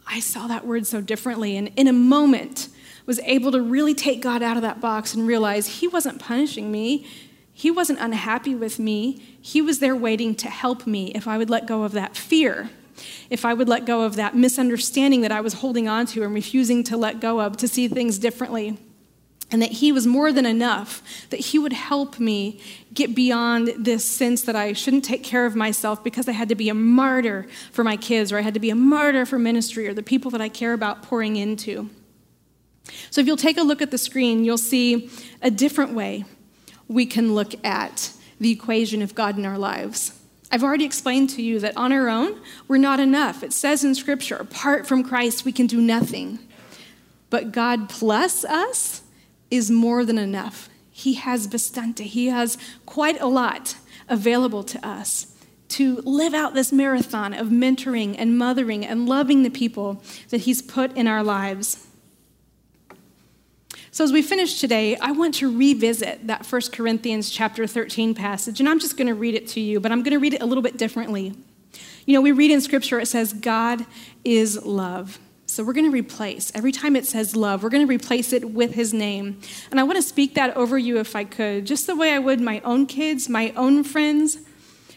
I 0.06 0.20
saw 0.20 0.48
that 0.48 0.68
word 0.68 0.86
so 0.86 1.00
differently. 1.00 1.56
And 1.56 1.72
in 1.78 1.88
a 1.88 1.94
moment, 1.94 2.68
was 3.08 3.20
able 3.22 3.52
to 3.54 3.62
really 3.62 3.96
take 3.96 4.22
God 4.22 4.43
out 4.43 4.56
of 4.56 4.62
that 4.62 4.80
box 4.80 5.15
and 5.15 5.26
realize 5.26 5.80
He 5.80 5.88
wasn't 5.88 6.20
punishing 6.20 6.72
me. 6.72 7.08
He 7.52 7.72
wasn't 7.72 7.98
unhappy 8.00 8.54
with 8.54 8.78
me. 8.78 9.24
He 9.41 9.63
was 9.63 9.80
there 9.80 9.96
waiting 9.96 10.36
to 10.36 10.48
help 10.48 10.86
me 10.86 11.08
if 11.15 11.28
I 11.28 11.39
would 11.39 11.50
let 11.50 11.65
go 11.65 11.82
of 11.82 11.93
that 11.93 12.15
fear 12.15 12.70
if 13.30 13.46
I 13.46 13.54
would 13.54 13.67
let 13.67 13.86
go 13.86 14.04
of 14.04 14.15
that 14.15 14.36
misunderstanding 14.36 15.22
that 15.22 15.32
I 15.32 15.41
was 15.41 15.54
holding 15.54 15.88
on 15.88 16.06
to 16.08 16.24
and 16.24 16.34
refusing 16.34 16.84
to 16.86 16.98
let 16.98 17.20
go 17.20 17.41
of, 17.41 17.58
to 17.58 17.67
see 17.67 17.88
things 17.88 18.17
differently. 18.20 18.78
And 19.50 19.62
that 19.62 19.72
he 19.72 19.93
was 19.93 20.06
more 20.06 20.34
than 20.34 20.46
enough, 20.46 21.02
that 21.30 21.39
he 21.39 21.60
would 21.60 21.72
help 21.72 22.20
me 22.20 22.60
get 22.93 23.15
beyond 23.15 23.72
this 23.78 24.04
sense 24.04 24.41
that 24.41 24.58
I 24.58 24.74
shouldn't 24.74 25.06
take 25.06 25.24
care 25.24 25.46
of 25.46 25.56
myself 25.56 26.04
because 26.04 26.28
I 26.28 26.34
had 26.34 26.50
to 26.50 26.56
be 26.56 26.67
a 26.67 26.74
martyr 26.74 27.48
for 27.72 27.84
my 27.84 27.96
kids, 27.96 28.32
or 28.32 28.38
I 28.38 28.41
had 28.41 28.54
to 28.56 28.60
be 28.60 28.70
a 28.70 28.76
martyr 28.76 29.26
for 29.26 29.39
ministry, 29.39 29.88
or 29.88 29.93
the 29.93 30.04
people 30.04 30.32
that 30.32 30.41
I 30.41 30.50
care 30.50 30.74
about 30.74 31.02
pouring 31.02 31.38
into. 31.38 31.89
So, 33.10 33.21
if 33.21 33.28
you'll 33.28 33.38
take 33.38 33.58
a 33.58 33.63
look 33.63 33.82
at 33.82 33.91
the 33.91 33.97
screen, 33.97 34.43
you'll 34.43 34.58
see 34.58 35.10
a 35.41 35.52
different 35.52 35.93
way 35.93 36.26
we 36.88 37.06
can 37.06 37.36
look 37.36 37.54
at 37.65 38.12
the 38.39 38.52
equation 38.52 39.02
of 39.02 39.15
God 39.15 39.38
in 39.38 39.45
our 39.45 39.58
lives. 39.58 40.13
I've 40.52 40.63
already 40.63 40.86
explained 40.86 41.30
to 41.32 41.41
you 41.41 41.60
that 41.60 41.76
on 41.76 41.91
our 41.91 42.08
own, 42.08 42.39
we're 42.67 42.78
not 42.78 43.00
enough. 43.00 43.43
It 43.43 43.52
says 43.52 43.84
in 43.84 43.95
Scripture, 43.95 44.36
apart 44.36 44.88
from 44.88 45.04
Christ, 45.04 45.43
we 45.43 45.52
can 45.52 45.67
do 45.67 45.82
nothing. 45.82 46.39
But 47.30 47.52
God 47.52 47.89
plus 47.89 48.45
us 48.45 49.02
is 49.52 49.69
more 49.69 50.06
than 50.06 50.17
enough. 50.17 50.69
He 50.89 51.15
has 51.15 51.47
bastante, 51.47 52.06
He 52.06 52.28
has 52.28 52.58
quite 52.86 53.19
a 53.19 53.28
lot 53.28 53.76
available 54.08 54.63
to 54.63 54.88
us 54.88 55.34
to 55.69 55.97
live 55.97 56.34
out 56.34 56.54
this 56.54 56.71
marathon 56.71 57.34
of 57.34 57.47
mentoring 57.47 58.15
and 58.17 58.38
mothering 58.38 58.86
and 58.86 59.08
loving 59.08 59.43
the 59.43 59.50
people 59.50 60.02
that 60.30 60.41
He's 60.41 60.62
put 60.62 60.95
in 60.95 61.08
our 61.08 61.23
lives. 61.23 61.87
So 63.98 64.04
as 64.04 64.14
we 64.14 64.22
finish 64.22 64.60
today, 64.60 64.96
I 64.98 65.12
want 65.12 65.34
to 65.40 65.58
revisit 65.58 66.28
that 66.28 66.46
1 66.46 66.62
Corinthians 66.72 67.32
chapter 67.32 67.66
13 67.66 68.14
passage, 68.14 68.60
and 68.60 68.70
I'm 68.70 68.78
just 68.78 68.96
going 68.96 69.08
to 69.08 69.16
read 69.16 69.34
it 69.34 69.48
to 69.48 69.60
you, 69.60 69.80
but 69.80 69.92
I'm 69.92 70.04
going 70.04 70.12
to 70.12 70.20
read 70.20 70.36
it 70.36 70.42
a 70.44 70.46
little 70.46 70.62
bit 70.62 70.78
differently. 70.78 71.34
You 72.06 72.14
know, 72.14 72.22
we 72.22 72.32
read 72.32 72.52
in 72.52 72.62
scripture 72.62 73.00
it 73.00 73.08
says 73.08 73.34
God 73.34 73.88
is 74.24 74.64
love. 74.64 75.18
So 75.48 75.64
we're 75.64 75.74
going 75.74 75.88
to 75.88 75.92
replace 75.92 76.52
every 76.54 76.72
time 76.72 76.96
it 76.96 77.08
says 77.08 77.36
love, 77.36 77.64
we're 77.64 77.70
going 77.70 77.88
to 77.88 77.92
replace 77.92 78.34
it 78.34 78.52
with 78.52 78.76
his 78.76 78.94
name. 78.94 79.42
And 79.72 79.80
I 79.80 79.84
want 79.84 79.96
to 79.96 80.04
speak 80.04 80.36
that 80.36 80.56
over 80.56 80.78
you 80.78 81.00
if 81.00 81.16
I 81.16 81.24
could, 81.24 81.66
just 81.66 81.88
the 81.88 81.96
way 81.96 82.14
I 82.14 82.20
would 82.20 82.40
my 82.40 82.60
own 82.60 82.86
kids, 82.86 83.28
my 83.28 83.52
own 83.56 83.84
friends, 83.84 84.38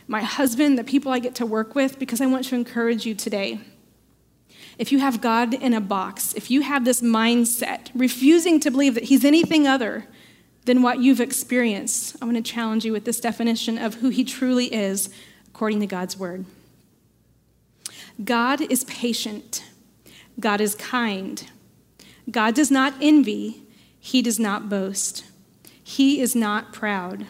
my 0.08 0.20
husband, 0.20 0.78
the 0.78 0.84
people 0.84 1.10
I 1.10 1.20
get 1.20 1.34
to 1.36 1.46
work 1.46 1.74
with 1.74 1.98
because 1.98 2.20
I 2.20 2.26
want 2.26 2.44
to 2.48 2.54
encourage 2.54 3.06
you 3.06 3.14
today 3.14 3.60
if 4.80 4.90
you 4.90 4.98
have 4.98 5.20
God 5.20 5.52
in 5.52 5.74
a 5.74 5.80
box, 5.80 6.32
if 6.32 6.50
you 6.50 6.62
have 6.62 6.86
this 6.86 7.02
mindset, 7.02 7.90
refusing 7.94 8.58
to 8.60 8.70
believe 8.70 8.94
that 8.94 9.04
He's 9.04 9.26
anything 9.26 9.66
other 9.66 10.06
than 10.64 10.80
what 10.80 11.00
you've 11.00 11.20
experienced, 11.20 12.16
I 12.22 12.24
want 12.24 12.38
to 12.38 12.42
challenge 12.42 12.86
you 12.86 12.92
with 12.92 13.04
this 13.04 13.20
definition 13.20 13.76
of 13.76 13.96
who 13.96 14.08
He 14.08 14.24
truly 14.24 14.72
is 14.72 15.10
according 15.48 15.80
to 15.80 15.86
God's 15.86 16.16
Word. 16.16 16.46
God 18.24 18.62
is 18.62 18.84
patient, 18.84 19.62
God 20.40 20.62
is 20.62 20.74
kind, 20.76 21.46
God 22.30 22.54
does 22.54 22.70
not 22.70 22.94
envy, 23.02 23.60
He 23.98 24.22
does 24.22 24.40
not 24.40 24.70
boast, 24.70 25.26
He 25.84 26.22
is 26.22 26.34
not 26.34 26.72
proud. 26.72 27.26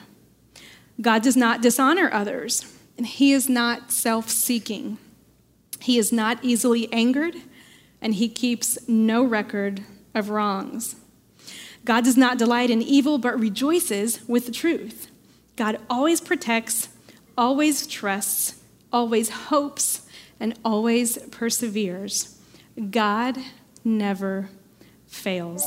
God 1.00 1.22
does 1.22 1.36
not 1.36 1.62
dishonor 1.62 2.10
others, 2.12 2.76
and 2.96 3.08
He 3.08 3.32
is 3.32 3.48
not 3.48 3.90
self 3.90 4.30
seeking. 4.30 4.98
He 5.80 5.98
is 5.98 6.12
not 6.12 6.38
easily 6.42 6.92
angered, 6.92 7.36
and 8.00 8.14
he 8.14 8.28
keeps 8.28 8.78
no 8.88 9.22
record 9.22 9.82
of 10.14 10.30
wrongs. 10.30 10.96
God 11.84 12.04
does 12.04 12.16
not 12.16 12.38
delight 12.38 12.70
in 12.70 12.82
evil, 12.82 13.18
but 13.18 13.38
rejoices 13.38 14.26
with 14.28 14.46
the 14.46 14.52
truth. 14.52 15.10
God 15.56 15.78
always 15.88 16.20
protects, 16.20 16.88
always 17.36 17.86
trusts, 17.86 18.62
always 18.92 19.30
hopes, 19.30 20.06
and 20.38 20.58
always 20.64 21.18
perseveres. 21.30 22.38
God 22.90 23.38
never 23.84 24.50
fails. 25.06 25.66